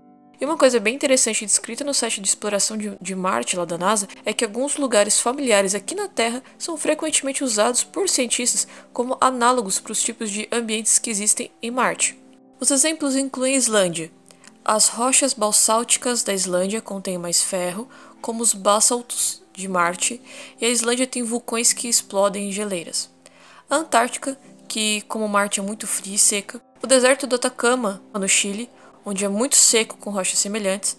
E 0.41 0.45
uma 0.45 0.57
coisa 0.57 0.81
bem 0.81 0.95
interessante 0.95 1.45
descrita 1.45 1.85
no 1.85 1.93
site 1.93 2.21
de 2.21 2.29
exploração 2.29 2.79
de, 2.79 2.97
de, 3.01 3.15
Marte 3.15 3.57
lá 3.57 3.65
da 3.65 3.77
NASA 3.77 4.09
é 4.25 4.33
que 4.33 4.45
alguns 4.45 4.77
lugares 4.77 5.21
familiares 5.21 5.75
aqui 5.75 5.95
na 5.95 6.09
Terra 6.09 6.43
são 6.59 6.77
frequentemente 6.79 7.45
usados 7.45 7.85
por 7.85 8.09
cientistas 8.09 8.67
como 8.93 9.19
análogos 9.21 9.79
para 9.79 9.93
os 9.93 10.03
tipos 10.03 10.31
de 10.31 10.49
ambientes 10.51 10.99
que 10.99 11.11
existem 11.11 11.51
em 11.63 11.71
Marte. 11.71 12.24
Os 12.65 12.71
exemplos 12.71 13.15
incluem 13.15 13.57
Islândia. 13.57 14.11
As 14.65 14.89
rochas 14.89 15.35
basálticas 15.35 16.23
da 16.23 16.33
Islândia 16.33 16.81
contêm 16.81 17.19
mais 17.19 17.43
ferro, 17.43 17.87
como 18.23 18.43
os 18.43 18.55
basaltos 18.55 19.43
de 19.53 19.69
Marte, 19.69 20.19
e 20.59 20.65
a 20.65 20.71
Islândia 20.71 21.07
tem 21.07 21.23
vulcões 21.23 21.75
que 21.75 21.91
explodem 21.91 22.49
em 22.49 22.53
geleiras. 22.53 23.11
A 23.69 23.77
Antártica, 23.77 24.39
que 24.67 25.03
como 25.03 25.29
Marte 25.29 25.61
é 25.61 25.63
muito 25.63 25.87
fria 25.87 26.15
e 26.15 26.19
seca, 26.19 26.59
o 26.83 26.87
deserto 26.87 27.27
do 27.27 27.37
Atacama, 27.37 28.03
no 28.15 28.27
Chile, 28.27 28.71
onde 29.05 29.27
é 29.27 29.29
muito 29.29 29.57
seco 29.57 29.99
com 29.99 30.09
rochas 30.09 30.39
semelhantes, 30.39 30.97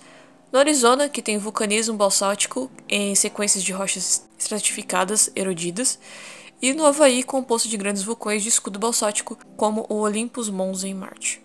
no 0.51 0.59
Arizona, 0.59 1.09
que 1.09 1.19
tem 1.19 1.39
vulcanismo 1.39 1.97
basáltico 1.97 2.69
em 2.87 3.15
sequências 3.15 3.63
de 3.63 3.73
rochas 3.73 4.23
estratificadas 4.37 5.31
erodidas, 5.35 5.97
e 6.61 6.73
no 6.73 6.85
Havaí, 6.85 7.23
composto 7.23 7.67
de 7.67 7.75
grandes 7.75 8.03
vulcões 8.03 8.43
de 8.43 8.49
escudo 8.49 8.77
basáltico, 8.77 9.35
como 9.57 9.83
o 9.89 9.95
Olympus 9.95 10.47
Mons 10.47 10.83
em 10.83 10.93
Marte. 10.93 11.43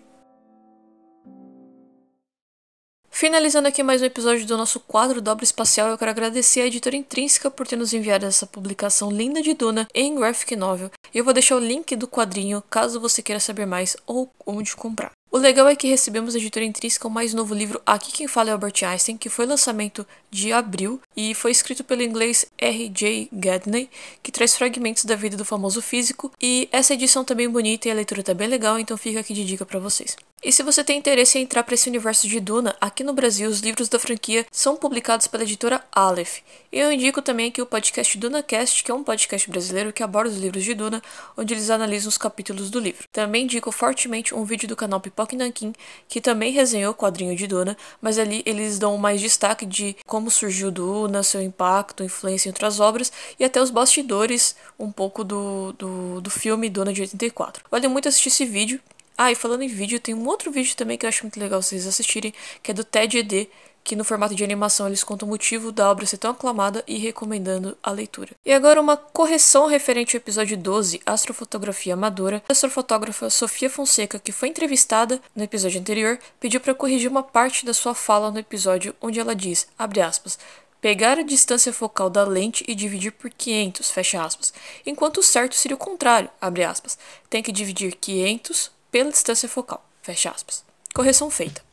Finalizando 3.21 3.67
aqui 3.67 3.83
mais 3.83 4.01
um 4.01 4.05
episódio 4.05 4.47
do 4.47 4.57
nosso 4.57 4.79
quadro 4.79 5.21
Dobra 5.21 5.43
Espacial, 5.43 5.89
eu 5.89 5.97
quero 5.99 6.09
agradecer 6.09 6.61
a 6.61 6.65
editora 6.65 6.95
Intrínseca 6.95 7.51
por 7.51 7.67
ter 7.67 7.75
nos 7.75 7.93
enviado 7.93 8.25
essa 8.25 8.47
publicação 8.47 9.11
linda 9.11 9.43
de 9.43 9.53
Duna 9.53 9.87
em 9.93 10.15
graphic 10.15 10.55
novel. 10.55 10.89
Eu 11.13 11.23
vou 11.23 11.31
deixar 11.31 11.55
o 11.55 11.59
link 11.59 11.95
do 11.95 12.07
quadrinho 12.07 12.63
caso 12.67 12.99
você 12.99 13.21
queira 13.21 13.39
saber 13.39 13.67
mais 13.67 13.95
ou 14.07 14.27
onde 14.43 14.75
comprar. 14.75 15.11
O 15.31 15.37
legal 15.37 15.67
é 15.67 15.75
que 15.75 15.87
recebemos 15.87 16.33
a 16.33 16.39
editora 16.39 16.65
Intrínseca 16.65 17.07
o 17.07 17.11
mais 17.11 17.31
novo 17.31 17.53
livro 17.53 17.79
Aqui 17.85 18.11
Quem 18.11 18.27
Fala 18.27 18.49
é 18.49 18.53
Albert 18.53 18.83
Einstein, 18.83 19.17
que 19.17 19.29
foi 19.29 19.45
lançamento 19.45 20.03
de 20.31 20.51
abril 20.51 20.99
e 21.15 21.35
foi 21.35 21.51
escrito 21.51 21.83
pelo 21.83 22.01
inglês 22.01 22.47
R.J. 22.57 23.29
Gadney, 23.31 23.87
que 24.23 24.31
traz 24.31 24.55
fragmentos 24.55 25.05
da 25.05 25.15
vida 25.15 25.37
do 25.37 25.45
famoso 25.45 25.79
físico. 25.79 26.31
E 26.41 26.67
essa 26.71 26.95
edição 26.95 27.23
tá 27.23 27.35
bem 27.35 27.47
bonita 27.47 27.87
e 27.87 27.91
a 27.91 27.93
leitura 27.93 28.23
tá 28.23 28.33
bem 28.33 28.47
legal, 28.47 28.79
então 28.79 28.97
fica 28.97 29.19
aqui 29.19 29.35
de 29.35 29.45
dica 29.45 29.63
para 29.63 29.77
vocês. 29.77 30.17
E 30.43 30.51
se 30.51 30.63
você 30.63 30.83
tem 30.83 30.97
interesse 30.97 31.37
em 31.37 31.43
entrar 31.43 31.61
para 31.61 31.75
esse 31.75 31.87
universo 31.87 32.27
de 32.27 32.39
Duna, 32.39 32.75
aqui 32.81 33.03
no 33.03 33.13
Brasil 33.13 33.47
os 33.47 33.59
livros 33.59 33.87
da 33.87 33.99
franquia 33.99 34.43
são 34.51 34.75
publicados 34.75 35.27
pela 35.27 35.43
editora 35.43 35.83
Aleph. 35.91 36.39
E 36.71 36.79
eu 36.79 36.91
indico 36.91 37.21
também 37.21 37.49
aqui 37.49 37.61
o 37.61 37.65
podcast 37.65 38.17
DunaCast, 38.17 38.83
que 38.83 38.89
é 38.89 38.93
um 38.93 39.03
podcast 39.03 39.47
brasileiro 39.47 39.93
que 39.93 40.01
aborda 40.01 40.31
os 40.31 40.39
livros 40.39 40.63
de 40.63 40.73
Duna, 40.73 40.99
onde 41.37 41.53
eles 41.53 41.69
analisam 41.69 42.09
os 42.09 42.17
capítulos 42.17 42.71
do 42.71 42.79
livro. 42.79 43.07
Também 43.11 43.43
indico 43.43 43.71
fortemente 43.71 44.33
um 44.33 44.43
vídeo 44.43 44.67
do 44.67 44.75
canal 44.75 44.99
Pipoca 44.99 45.37
Nankin, 45.37 45.73
que 46.07 46.19
também 46.19 46.51
resenhou 46.51 46.91
o 46.91 46.95
quadrinho 46.95 47.35
de 47.35 47.45
Duna, 47.45 47.77
mas 48.01 48.17
ali 48.17 48.41
eles 48.43 48.79
dão 48.79 48.97
mais 48.97 49.21
destaque 49.21 49.63
de 49.63 49.95
como 50.07 50.31
surgiu 50.31 50.71
Duna, 50.71 51.21
seu 51.21 51.39
impacto, 51.39 52.03
influência 52.03 52.49
em 52.49 52.51
outras 52.51 52.79
obras 52.79 53.11
e 53.39 53.43
até 53.43 53.61
os 53.61 53.69
bastidores 53.69 54.55
um 54.79 54.91
pouco 54.91 55.23
do, 55.23 55.71
do, 55.73 56.19
do 56.19 56.31
filme 56.31 56.67
Duna 56.67 56.91
de 56.91 57.01
84. 57.01 57.63
Vale 57.69 57.87
muito 57.87 58.09
assistir 58.09 58.29
esse 58.29 58.43
vídeo, 58.43 58.81
ah, 59.25 59.31
e 59.31 59.35
falando 59.35 59.61
em 59.61 59.67
vídeo, 59.67 59.99
tem 59.99 60.15
um 60.15 60.27
outro 60.27 60.51
vídeo 60.51 60.75
também 60.75 60.97
que 60.97 61.05
eu 61.05 61.07
acho 61.07 61.23
muito 61.23 61.39
legal 61.39 61.61
vocês 61.61 61.85
assistirem, 61.85 62.33
que 62.63 62.71
é 62.71 62.73
do 62.73 62.83
TED 62.83 63.19
ED, 63.19 63.47
que 63.83 63.95
no 63.95 64.03
formato 64.03 64.33
de 64.33 64.43
animação 64.43 64.87
eles 64.87 65.03
contam 65.03 65.27
o 65.27 65.31
motivo 65.31 65.71
da 65.71 65.91
obra 65.91 66.07
ser 66.07 66.17
tão 66.17 66.31
aclamada 66.31 66.83
e 66.87 66.97
recomendando 66.97 67.77
a 67.83 67.91
leitura. 67.91 68.31
E 68.43 68.51
agora 68.51 68.81
uma 68.81 68.97
correção 68.97 69.67
referente 69.67 70.15
ao 70.15 70.19
episódio 70.19 70.57
12, 70.57 71.01
Astrofotografia 71.05 71.93
Amadora. 71.93 72.43
A 72.49 72.51
astrofotógrafa 72.51 73.29
Sofia 73.29 73.69
Fonseca, 73.69 74.17
que 74.17 74.31
foi 74.31 74.49
entrevistada 74.49 75.21
no 75.35 75.43
episódio 75.43 75.79
anterior, 75.79 76.17
pediu 76.39 76.59
para 76.59 76.73
corrigir 76.73 77.09
uma 77.09 77.21
parte 77.21 77.63
da 77.63 77.75
sua 77.75 77.93
fala 77.93 78.31
no 78.31 78.39
episódio 78.39 78.95
onde 78.99 79.19
ela 79.19 79.35
diz, 79.35 79.67
abre 79.77 80.01
aspas, 80.01 80.39
pegar 80.81 81.19
a 81.19 81.23
distância 81.23 81.71
focal 81.71 82.09
da 82.09 82.23
lente 82.23 82.65
e 82.67 82.73
dividir 82.73 83.11
por 83.11 83.29
500, 83.29 83.91
fecha 83.91 84.23
aspas, 84.23 84.51
enquanto 84.83 85.17
o 85.19 85.23
certo 85.23 85.55
seria 85.55 85.75
o 85.75 85.79
contrário, 85.79 86.29
abre 86.41 86.63
aspas, 86.63 86.97
tem 87.29 87.43
que 87.43 87.51
dividir 87.51 87.95
500 87.95 88.80
pela 88.91 89.09
distância 89.09 89.47
focal. 89.47 89.83
Fecha 90.01 90.29
aspas. 90.29 90.63
Correção 90.93 91.29
feita. 91.31 91.63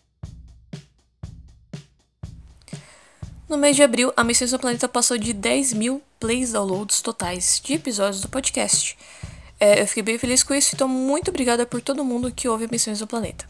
No 3.48 3.56
mês 3.56 3.76
de 3.76 3.82
abril, 3.82 4.12
a 4.16 4.22
Missões 4.22 4.50
do 4.50 4.58
Planeta 4.58 4.86
passou 4.86 5.16
de 5.16 5.32
10 5.32 5.72
mil 5.72 6.02
plays 6.20 6.52
downloads 6.52 7.00
totais 7.00 7.60
de 7.64 7.74
episódios 7.74 8.20
do 8.20 8.28
podcast. 8.28 8.96
É, 9.58 9.82
eu 9.82 9.86
fiquei 9.86 10.02
bem 10.02 10.18
feliz 10.18 10.42
com 10.42 10.54
isso, 10.54 10.74
então 10.74 10.86
muito 10.86 11.30
obrigada 11.30 11.66
por 11.66 11.80
todo 11.80 12.04
mundo 12.04 12.30
que 12.30 12.48
ouve 12.48 12.68
Missões 12.70 12.98
do 12.98 13.06
Planeta. 13.06 13.48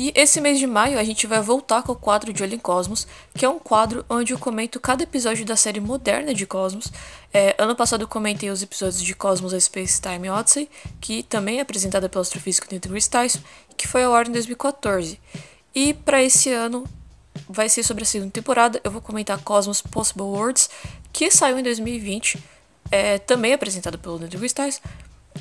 E 0.00 0.14
esse 0.14 0.40
mês 0.40 0.58
de 0.58 0.66
maio 0.66 0.98
a 0.98 1.04
gente 1.04 1.26
vai 1.26 1.42
voltar 1.42 1.82
com 1.82 1.92
o 1.92 1.94
quadro 1.94 2.32
de 2.32 2.42
Olho 2.42 2.54
em 2.54 2.58
Cosmos, 2.58 3.06
que 3.34 3.44
é 3.44 3.48
um 3.50 3.58
quadro 3.58 4.02
onde 4.08 4.32
eu 4.32 4.38
comento 4.38 4.80
cada 4.80 5.02
episódio 5.02 5.44
da 5.44 5.56
série 5.56 5.78
moderna 5.78 6.32
de 6.32 6.46
Cosmos. 6.46 6.90
É, 7.30 7.54
ano 7.58 7.76
passado 7.76 8.00
eu 8.00 8.08
comentei 8.08 8.48
os 8.48 8.62
episódios 8.62 9.02
de 9.02 9.14
Cosmos 9.14 9.52
a 9.52 9.60
Space 9.60 10.00
Time 10.00 10.30
Odyssey, 10.30 10.70
que 11.02 11.22
também 11.22 11.58
é 11.58 11.60
apresentada 11.60 12.08
pelo 12.08 12.22
astrofísico 12.22 12.66
Neil 12.70 12.80
deGrasse 12.80 13.10
Tyson, 13.10 13.40
que 13.76 13.86
foi 13.86 14.02
ao 14.02 14.14
ar 14.14 14.26
em 14.26 14.32
2014. 14.32 15.20
E 15.74 15.92
para 15.92 16.22
esse 16.22 16.50
ano 16.50 16.86
vai 17.46 17.68
ser 17.68 17.82
sobre 17.82 18.04
a 18.04 18.06
segunda 18.06 18.30
temporada. 18.30 18.80
Eu 18.82 18.90
vou 18.90 19.02
comentar 19.02 19.36
Cosmos 19.42 19.82
Possible 19.82 20.22
Worlds, 20.22 20.70
que 21.12 21.30
saiu 21.30 21.58
em 21.58 21.62
2020, 21.62 22.42
é, 22.90 23.18
também 23.18 23.52
apresentado 23.52 23.98
pelo 23.98 24.16
Neil 24.16 24.30
deGrasse 24.30 24.54
Tyson. 24.54 24.80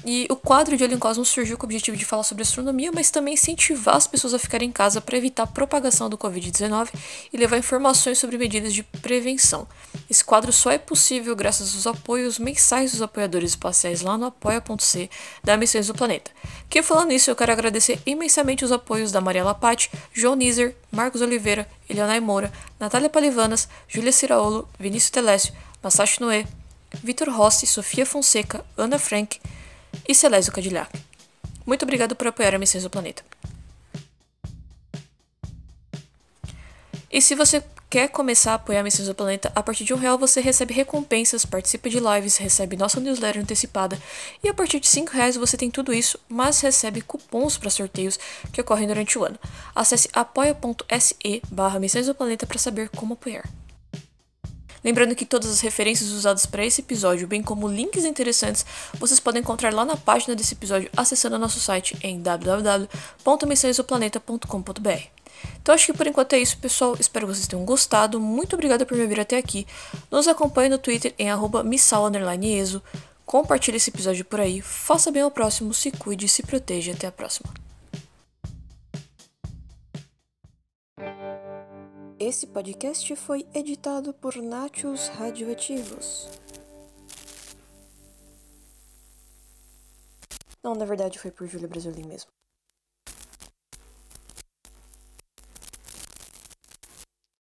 E 0.06 0.28
o 0.30 0.36
quadro 0.36 0.78
de 0.78 0.86
em 0.86 0.97
Cosmos 0.97 1.28
surgiu 1.30 1.58
com 1.58 1.63
o 1.63 1.67
objetivo 1.67 1.97
de 1.97 2.06
falar 2.06 2.23
sobre 2.23 2.43
astronomia, 2.43 2.91
mas 2.91 3.12
também 3.12 3.34
incentivar 3.34 3.95
as 3.95 4.08
pessoas 4.08 4.34
a 4.34 4.39
ficarem 4.39 4.69
em 4.69 4.71
casa 4.71 5.02
para 5.02 5.17
evitar 5.17 5.43
a 5.43 5.47
propagação 5.47 6.10
do 6.10 6.17
Covid-19 6.17 6.89
e 7.34 7.38
levar 7.38 7.58
informações 7.58 8.17
sobre 8.17 8.38
medidas 8.38 8.73
de 8.73 8.84
prevenção. 8.84 9.67
Esse 10.10 10.23
quadro 10.23 10.54
só 10.54 10.71
é 10.71 10.78
possível 10.78 11.36
graças 11.36 11.75
aos 11.75 11.88
apoios 11.88 12.39
mensais 12.39 12.91
dos 12.91 13.02
apoiadores 13.02 13.52
espaciais 13.52 14.02
lá 14.02 14.17
no 14.17 14.28
apoia.c 14.28 15.10
da 15.43 15.58
Missões 15.58 15.88
do 15.88 15.93
Planeta. 15.93 16.32
Que 16.69 16.82
falando 16.82 17.10
nisso, 17.10 17.30
eu 17.30 17.36
quero 17.36 17.52
agradecer 17.52 17.99
imensamente 18.06 18.63
os 18.63 18.71
apoios 18.71 19.12
da 19.12 19.19
Maria 19.19 19.43
Lapati, 19.43 19.91
João 20.13 20.36
Nizer, 20.36 20.75
Marcos 20.91 21.21
Oliveira, 21.21 21.67
Elianai 21.89 22.19
Moura, 22.19 22.52
Natália 22.80 23.10
Palivanas, 23.10 23.67
Júlia 23.88 24.12
Ciraolo, 24.12 24.67
Vinícius 24.80 25.12
Telésio, 25.12 25.54
Masashi 25.84 26.21
Noé, 26.21 26.45
Vitor 27.04 27.30
Rossi, 27.30 27.67
Sofia 27.67 28.06
Fonseca, 28.06 28.65
Ana 28.78 28.97
Frank, 28.97 29.39
e 30.08 30.15
Celésio 30.15 30.52
Cadillac. 30.52 30.91
Muito 31.65 31.84
obrigado 31.84 32.15
por 32.15 32.28
apoiar 32.28 32.56
a 32.56 32.60
Missões 32.60 32.84
do 32.84 32.89
Planeta. 32.89 33.23
E 37.12 37.21
se 37.21 37.34
você 37.34 37.63
quer 37.89 38.08
começar 38.10 38.52
a 38.52 38.56
apoiar 38.56 38.84
Missões 38.84 39.08
do 39.08 39.15
Planeta, 39.15 39.52
a 39.56 39.63
partir 39.63 39.84
de 39.84 39.93
um 39.93 39.97
real 39.97 40.17
você 40.17 40.39
recebe 40.39 40.73
recompensas, 40.73 41.43
participa 41.43 41.89
de 41.89 41.99
lives, 41.99 42.38
recebe 42.38 42.78
nossa 42.78 42.99
newsletter 42.99 43.41
antecipada 43.41 43.99
e 44.43 44.47
a 44.47 44.54
partir 44.54 44.80
de 44.80 44.88
cinco 44.88 45.12
reais 45.12 45.36
você 45.36 45.58
tem 45.58 45.71
tudo 45.71 45.91
isso, 45.91 46.19
mas 46.30 46.62
recebe 46.62 47.02
cupons 47.02 47.58
para 47.58 47.71
sorteios 47.71 48.19
que 48.54 48.62
ocorrem 48.62 48.88
durante 48.88 49.17
o 49.17 49.23
ano. 49.23 49.39
Acesse 49.73 50.08
apoia.se 50.13 51.41
barra 51.49 51.80
Missões 51.80 52.06
do 52.06 52.13
Planeta 52.13 52.45
para 52.45 52.60
saber 52.60 52.89
como 52.89 53.15
apoiar. 53.15 53.49
Lembrando 54.84 55.15
que 55.15 55.26
todas 55.26 55.50
as 55.50 55.62
referências 55.62 56.12
usadas 56.12 56.46
para 56.46 56.63
esse 56.65 56.82
episódio, 56.82 57.26
bem 57.28 57.42
como 57.42 57.68
links 57.68 58.06
interessantes, 58.06 58.63
vocês 58.96 59.20
podem 59.20 59.42
encontrar 59.42 59.74
lá 59.74 59.84
na 59.86 59.98
página 59.98 60.36
desse 60.36 60.54
episódio 60.54 60.89
acessando 60.96 61.38
nosso 61.38 61.60
site 61.60 61.98
em 62.02 62.22
www.missõesdoplaneta.com.br. 62.22 65.20
Então 65.62 65.76
acho 65.76 65.88
que 65.88 65.94
por 65.94 66.08
enquanto 66.08 66.34
é 66.34 66.39
isso, 66.39 66.58
pessoal. 66.58 66.96
Espero 67.00 67.28
que 67.28 67.36
vocês 67.36 67.48
tenham 67.48 67.65
gostado. 67.65 68.20
Muito 68.20 68.56
obrigada 68.56 68.86
por 68.86 68.98
me 68.98 69.08
vir 69.08 69.20
até 69.20 69.38
aqui. 69.38 69.65
Nos 70.12 70.28
acompanhe 70.28 70.70
no 70.70 70.78
Twitter 70.78 71.13
em 71.18 71.30
missal_eso. 71.63 72.82
Compartilhe 73.26 73.78
esse 73.78 73.89
episódio 73.89 74.26
por 74.26 74.39
aí. 74.39 74.62
Faça 74.62 75.12
bem 75.12 75.22
ao 75.22 75.32
próximo, 75.32 75.74
se 75.74 75.92
cuide, 75.92 76.28
se 76.28 76.44
proteja. 76.44 76.94
Até 76.94 77.08
a 77.08 77.12
próxima. 77.12 77.69
Esse 82.20 82.46
podcast 82.48 83.16
foi 83.16 83.48
editado 83.54 84.14
por 84.14 84.36
Nachos 84.36 85.08
Radioativos. 85.08 86.28
Não, 90.62 90.76
na 90.76 90.84
verdade 90.84 91.18
foi 91.18 91.32
por 91.32 91.48
Júlia 91.48 91.70
Brasilin 91.70 92.06
mesmo. 92.06 92.30